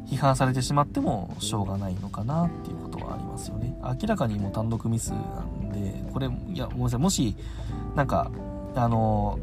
[0.08, 3.78] 批判されてしまってもしょうがないのかなっていうことはありますよね。
[3.84, 7.36] 明らかにもう単独ミスなんで、これ、いや、ごめんなさい、もし、
[7.96, 8.32] なんか、
[8.76, 9.38] あの、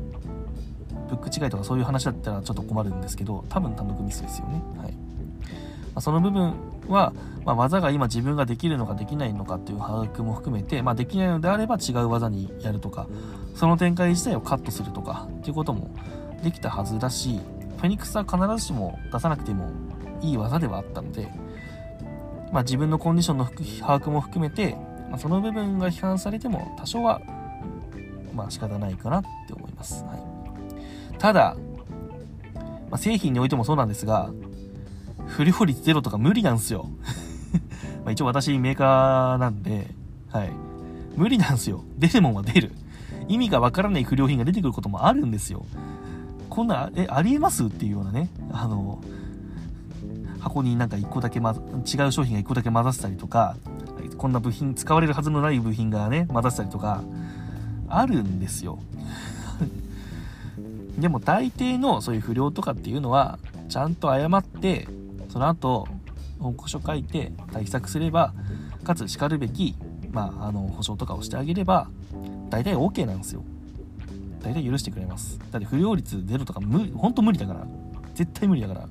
[1.08, 4.62] ブック違いとかそういう話だったらちょっと困るんですけど、多分単独ミスですよね。
[4.76, 4.92] はい。
[4.92, 4.98] ま
[5.96, 6.54] あ、その部分
[6.88, 7.12] は、
[7.44, 13.06] まあ、技が今自分ができるのかできないのかっていう把握も含めて、まあ、できないのであれば違う技にやるとか、
[13.54, 15.90] その展開自体をカットするとかっていうことも
[16.42, 17.40] できたはずだし、
[17.76, 19.70] フェニックスは必ずしも出さなくても
[20.22, 21.28] いい技ではあったので、
[22.52, 24.76] まあ、自分のコンディションの把握も含めて、
[25.10, 27.20] まあ、その部分が批判されても多少は、
[28.34, 30.04] まあ、仕方ないかなって思います。
[30.04, 31.56] はい、ただ、
[32.90, 34.30] まあ、製品においてもそうなんですが、
[35.26, 36.88] 不良率ゼロとか無理なんすよ。
[38.04, 39.94] ま一応私メーカーなんで、
[40.30, 40.52] はい。
[41.16, 41.82] 無理なんすよ。
[41.98, 42.72] 出るもんは出る。
[43.28, 45.64] 意味がわからない不良品が出てくることもあるんですよ。
[46.48, 47.64] こんな、え、ありえます？
[47.64, 49.00] っていうようなね、あの、
[50.40, 53.56] 箱になんか1個だけ、ま、違う商品が1個だけ混ざってたりとか、
[54.16, 57.02] こんな部品、使われるはずのない部品がね、混ざってたりとか、
[57.88, 58.78] あるんですよ。
[60.98, 64.88] でも大抵のそういう不良とかっていうのは、ちゃんと謝って、
[65.36, 65.86] その後、
[66.38, 68.32] 報告書書いて対策すれば、
[68.84, 69.76] かつしかるべき、
[70.10, 71.90] まあ、あの、保証とかをしてあげれば、
[72.48, 73.44] 大体 OK なんですよ。
[74.42, 75.38] 大体許してくれます。
[75.52, 77.66] だって不良率ゼロとか無、ほんと無理だから。
[78.14, 78.88] 絶対無理だから。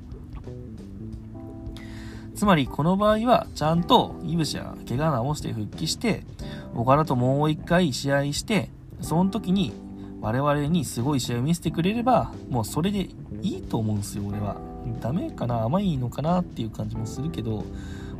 [2.35, 6.21] つまりこの場合はちゃんとイブシや怪我直して復帰して
[6.75, 8.69] 岡田ともう一回試合して
[9.01, 9.73] その時に
[10.21, 13.07] 我々にすごい試合を見せてくれればもうそれで
[13.41, 17.65] いいと思うんですよ俺はダメかな甘いのかなっていう感じもするけど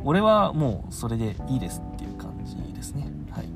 [0.04, 3.46] 俺はもうそれでいいですっていう感じですねはい、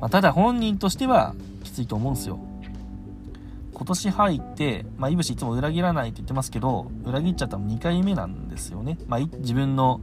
[0.00, 2.38] まあ、ただ本人としてはきついと思うんですよ
[3.76, 8.96] 今年入って、まあ、いぶしいつも裏切らないって言ってますけど、裏切っちゃったの2回目なんですよね。
[9.06, 10.00] まあ、自分の、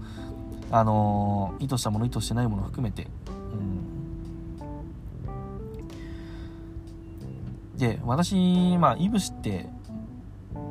[0.69, 3.07] あのー、意図したもの、意図してないもの含めて。
[7.73, 9.67] うん、で、私、まあ、いぶしって、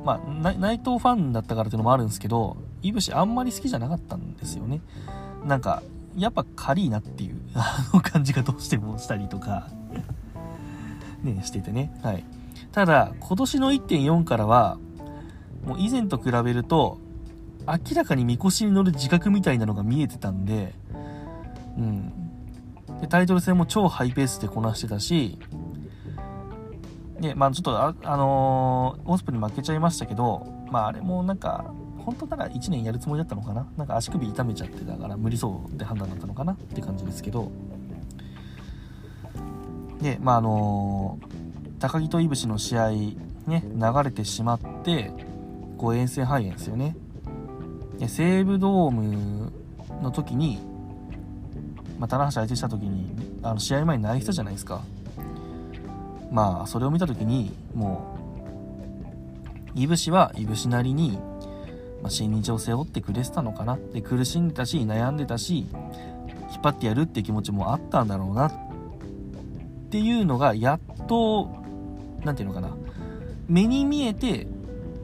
[0.04, 4.80] まあ、内藤ファンだったからっていうのもあるんですけど、いぶしあんまり好きじゃなかったんですよね。
[5.44, 5.82] なんか、
[6.16, 9.68] やっぱ軽いなっていう、 あの感じがどうしてもしたりとか
[11.22, 11.96] ね、しててね。
[12.02, 12.24] はい。
[12.72, 14.78] ただ、今年の1.4からは、
[15.64, 16.98] もう以前と比べると、
[17.66, 20.74] 明らかにみこしに乗る自覚みたいなのが見えてたんで、
[21.78, 22.12] うん。
[23.00, 25.38] で、タイトル戦も超ハイペースでこなしてたし、
[27.22, 33.66] で、まあちょっとあ、あのー、オスプに負けちゃいましたけど、まああれもなんか、本当なら1年やるつもりだったのかな？
[33.76, 37.50] なんか足首痛めちゃってたから無理そうって判断だったのかなって感じですけど、
[40.00, 41.42] で、まああのー
[41.82, 43.16] 高木といぶしの試合ね
[43.48, 43.58] 流
[44.04, 45.10] れてしまって
[45.76, 46.94] こう遠征肺炎ですよね。
[47.98, 49.52] で西武ドーム
[50.00, 50.60] の時に、
[51.98, 54.82] まあ、棚橋相手した時にあの試合前に泣いてたじゃないですか。
[56.32, 58.16] まあそれを見た時にも
[59.76, 61.18] ういぶしはいぶしなりに、
[62.02, 65.66] まあ、新日を背負ってくれてたのかなで苦しんでたし悩んでたし
[66.50, 68.52] 引っ張ってやるっていう気持ちもあったんだろうなっ
[69.90, 71.62] ていうのがやっと
[72.24, 72.74] 何て言うのかな、
[73.48, 74.46] 目に見えて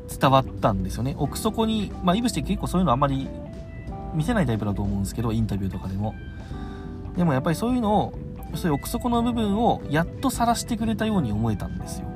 [0.09, 1.14] 伝わったんですよね。
[1.18, 3.29] 奥底に、まあ、イブしって結構そういうのあんまり
[4.14, 6.14] 見せないタイプだと思うんですけど、インタビューとかでも。
[7.16, 8.18] でもやっぱりそういうのを、
[8.55, 12.07] そういう奥底の部分をやっと晒してくれたように思えたんですよ。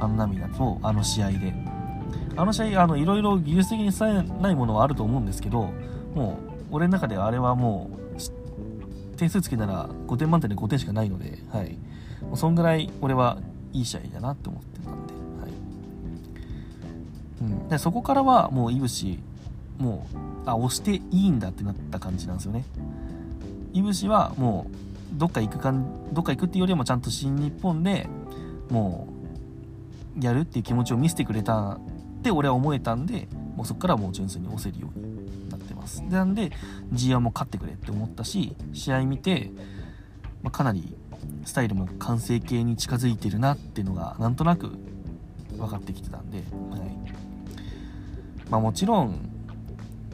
[0.00, 1.54] あの涙と、あの試合で。
[2.36, 5.70] あの試合、あの、いろいろ技術的にさえないものはあると思うんですけど、
[6.14, 6.38] も
[6.70, 11.76] う、俺の中であれはもう、点数つけたら5点満点で5点しかないので、はい。
[12.22, 13.38] もうそんぐらい俺は
[13.72, 15.12] いい試合だなって思ってたんで,、
[15.42, 15.52] はい
[17.42, 19.18] うん、でそこからはもういぶし
[19.78, 22.64] もうあ押していいんだってなった感じなんですよね
[23.72, 28.08] いぶしはもうどっか行くかんどっか行くっていうよりもちゃんと新日本で
[28.70, 29.08] も
[30.18, 31.80] うやるっていう気持ちを見せてくれたっ
[32.22, 36.02] て俺は思えたんでもうそこからもう純粋に押せるようになってますます。
[36.02, 36.52] なんで
[36.92, 39.50] G1 も勝ってくれって思ったし試合見て、
[40.42, 40.96] まあ、かなり
[41.44, 44.70] スタイルも完成形に近づいてるなっていうのがなんとなく
[45.56, 46.42] 分かってきてたんで、はい
[48.48, 49.28] まあ、もちろん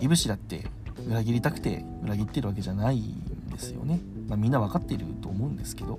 [0.01, 0.67] いぶしだって
[1.07, 5.99] 裏切りたくて裏切ってるわけじゃないんですよね、まあ、みんな分かっていると思うんですけど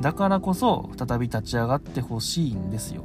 [0.00, 3.04] だからこそ再び立ち上がってほしいんですよ。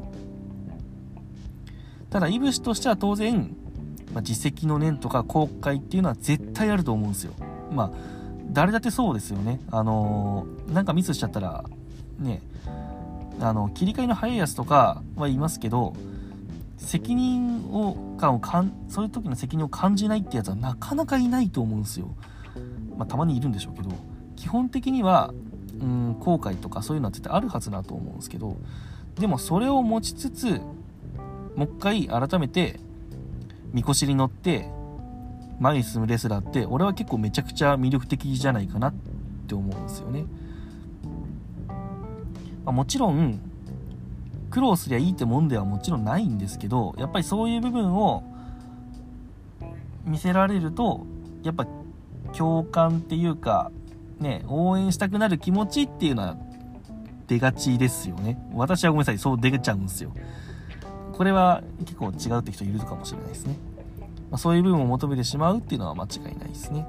[2.10, 3.56] ただいぶしとしては当然、
[4.14, 7.34] まあ、実績の念とか後悔っていうのは絶対あると思うんですよ。
[7.72, 7.92] まあ
[8.52, 9.62] 誰だってそうですよね。
[9.72, 11.64] あのー、なんかミスしちゃったら
[12.20, 12.42] ね
[13.40, 15.94] あの切り替えの早いやつとかはいますけど
[16.78, 22.14] 責任を感をかんそういう時の責任を感じないってやつはなかなかいないと思うんですよ。
[22.98, 24.11] まあ、たまにいるんでしょうけど。
[24.42, 25.34] 基本的には
[25.80, 28.58] うん後悔とかそういうのは絶対あるはずだと思うんですけど
[29.20, 30.60] でもそれを持ちつつ
[31.56, 32.80] もう一回改めて
[33.72, 34.68] みこしに乗って
[35.60, 38.94] 前に進むレスラーって俺は結構めちゃくちゃ魅力的じゃないかなっ
[39.48, 40.26] て思うんですよね。
[42.66, 43.40] まあ、もちろん
[44.50, 48.24] 苦労すりゃいいってもんではもちろんないんですけどやっぱりそういう部分を
[50.04, 51.06] 見せられると
[51.44, 51.68] やっぱ
[52.36, 53.72] 共感っていうか
[54.22, 56.38] ね応援したくなる気持ちっていうのは
[57.28, 58.42] 出がちですよね。
[58.54, 60.14] 私はごめんなさいそう出ちゃうんですよ。
[61.14, 63.56] これは結構違うって人いるかもしれないですね、
[64.32, 66.88] まあ、そういう部分を求めてしまうっていうのは間違いないですね。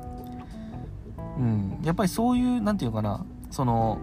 [1.38, 1.78] うん。
[1.82, 3.24] やっぱりそういう何て言うかな。
[3.50, 3.98] その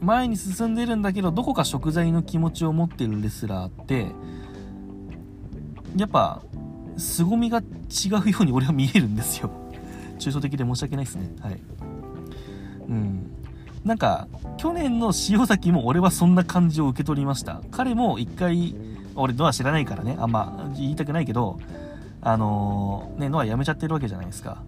[0.00, 4.08] 前に進んでるんだけどどこか食材の気持ちを持ってるレスラーって
[5.96, 6.42] やっぱ
[6.96, 7.62] 凄みが違
[8.26, 9.50] うように俺は見えるんですよ。
[10.18, 11.30] 抽象的で申し訳ないですね。
[11.40, 11.60] はい。
[12.88, 13.30] うん。
[13.84, 17.60] なんか去年の塩崎も俺はそんな感じを受け取りました。
[17.70, 18.74] 彼も一回
[19.14, 20.16] 俺ドア知らないからね。
[20.18, 21.58] あんま言いたくないけど
[22.22, 24.62] あのー、ねノア辞めちゃってるわけじゃないですか。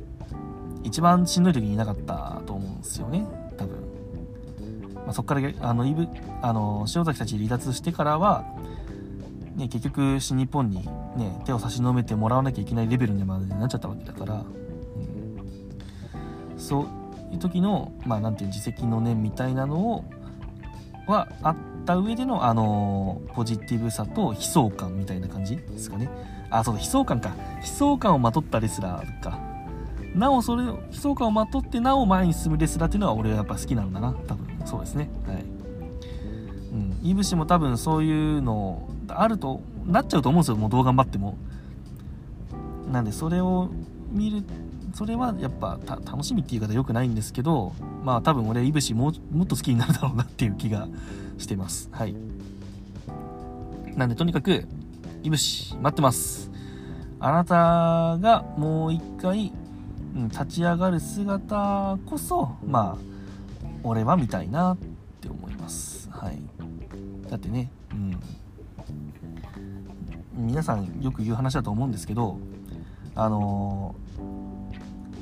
[0.84, 3.26] 一番しんどい時にいなかったと思うんですよね。
[3.56, 3.76] 多分。
[5.06, 6.06] まあ、そこからあのイブ
[6.42, 8.44] あの塩崎たち離脱してからは、
[9.54, 10.84] ね、結局新日本に、
[11.16, 14.38] ね、手を差し伸べてもらわなきゃいけないレベルにまでなっちゃったわけだから、う
[16.56, 16.86] ん、そう
[17.33, 20.05] いう時の、まあ、なんていう自責の念みたいなのを
[21.07, 26.09] はあった上での、あのポジティブさと悲壮感みたいな感じですかね。
[26.51, 27.31] あそう悲壮感か。
[27.61, 29.39] 悲壮感をまとったレスラーか。
[30.14, 34.12] なおそれ悲壮感をまとってなお前に進むレスラーっていうのは俺はやっぱ好きなんだな。
[34.27, 35.09] 多分そうですね。
[35.27, 35.45] はい。
[36.72, 36.99] うん。
[37.03, 40.57] いぶしも多分そういうのあるとなっちゃうと思うんですよ。
[40.57, 41.37] もうどう頑張っても。
[42.91, 43.68] なんでそれを
[44.11, 44.45] 見る
[44.97, 50.88] それはやっぱ楽しみっていう言い方良くないんですけどまあ多分俺いぶしももっと好きになるだろうなっていう気が
[51.36, 51.90] してます。
[51.92, 52.14] はい。
[53.94, 54.66] なんでとにかく
[55.22, 56.51] いぶし待ってます。
[57.20, 57.55] あなた
[58.22, 59.53] がもう一回、
[60.14, 62.99] うん、立ち上がる姿こそまあ
[63.82, 64.76] 俺は見たいなっ
[65.20, 66.09] て思います。
[66.11, 66.38] はい。
[67.28, 68.18] だってねうん。
[70.47, 72.38] 皆さんよく言う話だと思うんですけど
[73.14, 74.05] あのー、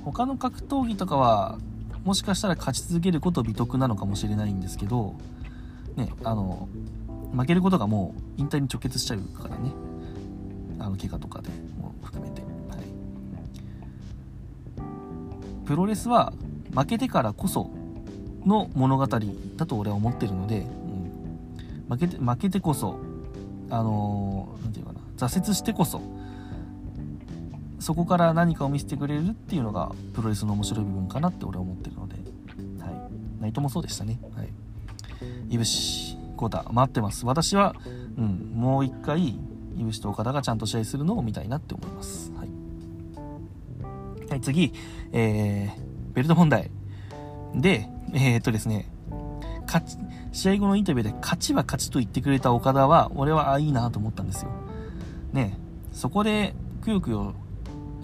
[0.05, 1.59] 他の格闘技とかは
[2.05, 5.15] もしかしたら勝ち続けること美徳なのかもしれないんですけど
[5.97, 6.69] ねあの
[7.35, 9.73] 負けることがもう引退に直結しちゃうからね。
[10.79, 11.49] あの怪我とかで
[11.79, 12.47] も含めて、は
[12.77, 12.85] い、
[15.67, 16.35] プロレスは
[16.75, 17.71] 負けてからこそ
[18.45, 19.19] の物語だ
[19.67, 22.99] と俺は思ってるので、うん、負けて負けてこそ
[23.71, 26.03] あの何、て言うかな挫折してこそ
[27.85, 32.15] そこから何かを見せてくれるっていうのがプロレスの面白い部分かなって俺は思ってるので、
[32.83, 34.19] はい、ナイトもそうでしたね。
[34.35, 34.49] はい、
[35.51, 37.27] いぶし、コータ、待ってます。
[37.27, 37.77] 私は、
[38.17, 39.37] うん、もう一回、い
[39.77, 42.33] ぶしと岡田がちゃんと試合するのを見たいなって思います。
[42.33, 42.49] はい。
[44.31, 44.73] はい、次、
[45.13, 46.71] えー、ベルト問題。
[47.55, 48.91] で、えー、っとですね、
[49.67, 49.99] 勝ち、
[50.33, 54.51] 試合後のインタビューで勝ちは勝ちと言ってくれた岡田は、俺はあいいなと思ったんですよ。
[55.35, 55.59] ね、
[55.93, 57.35] そこでくよくよ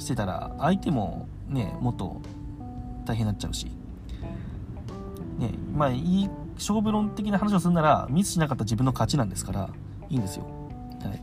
[0.01, 2.21] してたら、相手もね、もっと
[3.05, 3.67] 大変になっちゃうし、
[5.39, 9.71] ね、まあ、いい勝負論的な話をするなら、ミスしなかった自分の勝ちなんですから、
[10.09, 10.45] いいんですよ。
[11.03, 11.23] はい。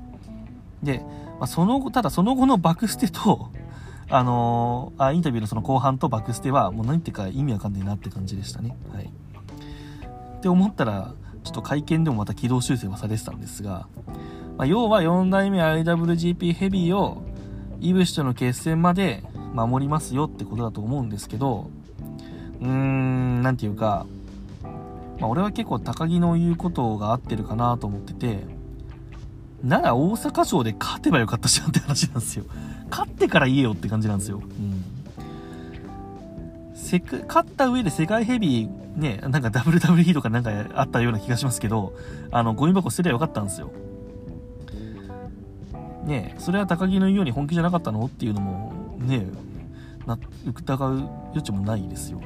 [0.83, 0.99] で、
[1.39, 3.49] まあ、その後、ただその後のバクステと、
[4.09, 8.73] あのー、あインタビューのその後半とバックステはもう何言ってか意味わかんないなって感じでしたね。
[8.93, 9.05] はい。
[9.05, 11.13] って思ったら、
[11.43, 13.87] ちょっと会見でもまた軌道修正はされてたんですが、
[14.57, 17.21] まあ、要は4代目 IWGP ヘビーを
[17.79, 19.23] イブシとの決戦まで
[19.53, 21.69] 守りますよってことだと思うんですけど、
[22.61, 24.05] うーん、なんていうか、
[25.19, 28.39] まあ、俺は結構高木の言うことが合ってるかなと思ってて、
[29.63, 32.45] なら大阪城で勝てばよかったじゃんって話なんですよ。
[32.89, 34.37] 勝ってから言えよって感じなんですよ。
[34.37, 34.83] うん
[36.87, 41.93] せく勝った上で世界ヘビー、ね、なんか WWE とかなんかあったような気がしますけど、
[42.31, 43.71] あの、ゴミ箱捨てりゃよかったんですよ。
[46.07, 48.05] ねそれは高木の言うように本気じゃなかったの？
[48.05, 49.27] っていうのも、ね
[50.07, 52.21] な、疑う余地もないですよ。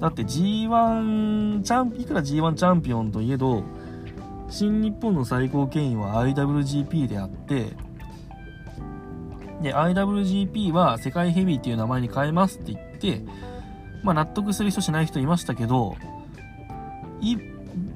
[0.00, 3.62] だって G1 チャン、いくら G1 チャンピオンといえど、
[4.48, 7.76] 新日本の最高権威は IWGP であって、
[9.62, 13.22] で、IWGP は世界ヘビーっていう名前に変えますって言って、
[14.02, 15.96] まあ納得する人しない人いましたけど、
[17.20, 17.36] い、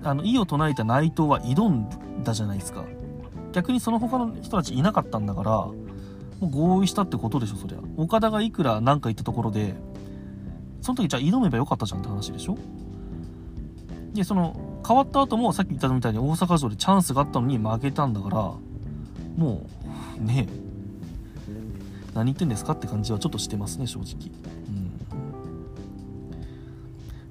[0.03, 1.89] あの、意を唱えた内藤は挑ん
[2.23, 2.85] だじゃないですか。
[3.55, 5.75] 逆にその他の人たちいなかったんだから、も
[6.43, 7.79] う合意したってことでしょ、そりゃ。
[7.97, 9.75] 岡田がいくら何か言ったところで、
[10.83, 12.59] その時じゃあ挑めばよかったじゃんって話でしょ
[14.13, 18.37] で、その、変わった後もさっき言ったみたいに大阪城でチャンスがあったのに負けたんだから、
[19.37, 19.67] も
[20.21, 20.65] う、ねえ、
[22.13, 24.33] 何言ってんですかって感じはちょっとしてますね、正直。
[24.69, 24.71] う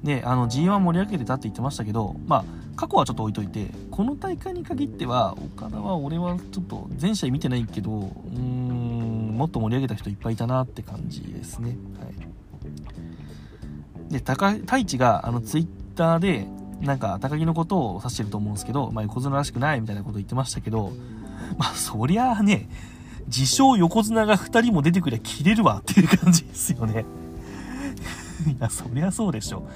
[0.01, 0.05] ん。
[0.05, 2.45] で、あの、G1 盛り上げてたって言ってましたけど、まあ、
[2.75, 11.77] 過去はちょっと置いといて、この大会に限っては、岡田は俺はちょっと全試合見てないけど、うーん、もっと盛り上げた人いっぱいいたなって感じですね。
[11.99, 12.09] は
[14.09, 14.11] い。
[14.11, 16.47] で、高、太一が、あの、ツイッターで、
[16.81, 20.91] なんか、高木のことを指してると思うんですけど、まあ、横綱らしくないみたいなこと言ってましたけど、
[21.57, 22.67] まあ、そりゃあね、
[23.27, 27.05] 自称横綱が2人も出てくりゃ切れるわっていう感じですよね。
[28.47, 29.67] いや、そりゃそうでしょ。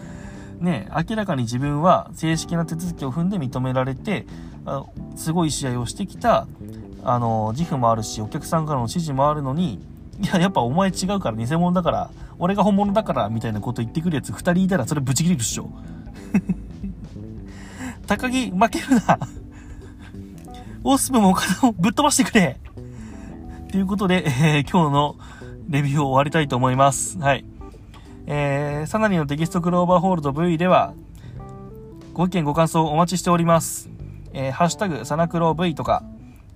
[0.60, 4.26] ね、明らかに自分は正式な手続きを踏んで認められて、
[4.66, 4.86] あ
[5.16, 6.48] すごい試合をしてきた、
[7.04, 9.76] あの、自負もあるし、お客さんからの指示もあるのに、
[10.20, 15.70] いや、やっぱお前違うから、偽物だから、俺が本物だから、みたいなこと言ってくるやつ2人いたら、それブチ切れるっしょ。
[18.08, 19.20] 高木、負けるな。
[20.84, 22.60] オスプも岡田をぶっ飛ばしてくれ
[23.72, 25.16] ということで、えー、今日の
[25.70, 27.20] レビューを終わりたいと思います。
[27.20, 27.46] はい。
[28.30, 30.94] えー、サナリのテキストクローバーホールド V では、
[32.12, 33.90] ご意見ご感想お待ちしております。
[34.34, 36.04] えー、ハッシュタグ、サナクロ V とか、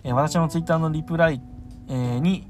[0.04, 1.42] えー、私のツイッターのリプライ、
[1.88, 2.46] えー、に、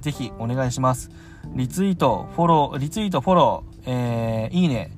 [0.00, 1.10] ぜひお願いします。
[1.56, 4.92] リツイート、フォロー、リツイート、フォロー、えー、いいね、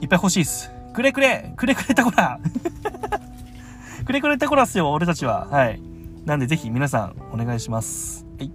[0.00, 0.72] いっぱい欲しいっす。
[0.92, 2.40] くれくれくれくれたこら
[4.04, 5.46] くれくれたこらっすよ、俺たちは。
[5.46, 5.80] はい。
[6.24, 8.26] なんでぜひ皆さんお願いします。
[8.38, 8.50] はい。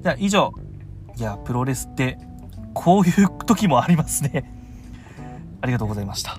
[0.00, 0.52] じゃあ以上。
[1.16, 2.18] いや、プロレスって
[2.74, 4.44] こういう時もありますね。
[5.62, 6.36] ありがとうございました。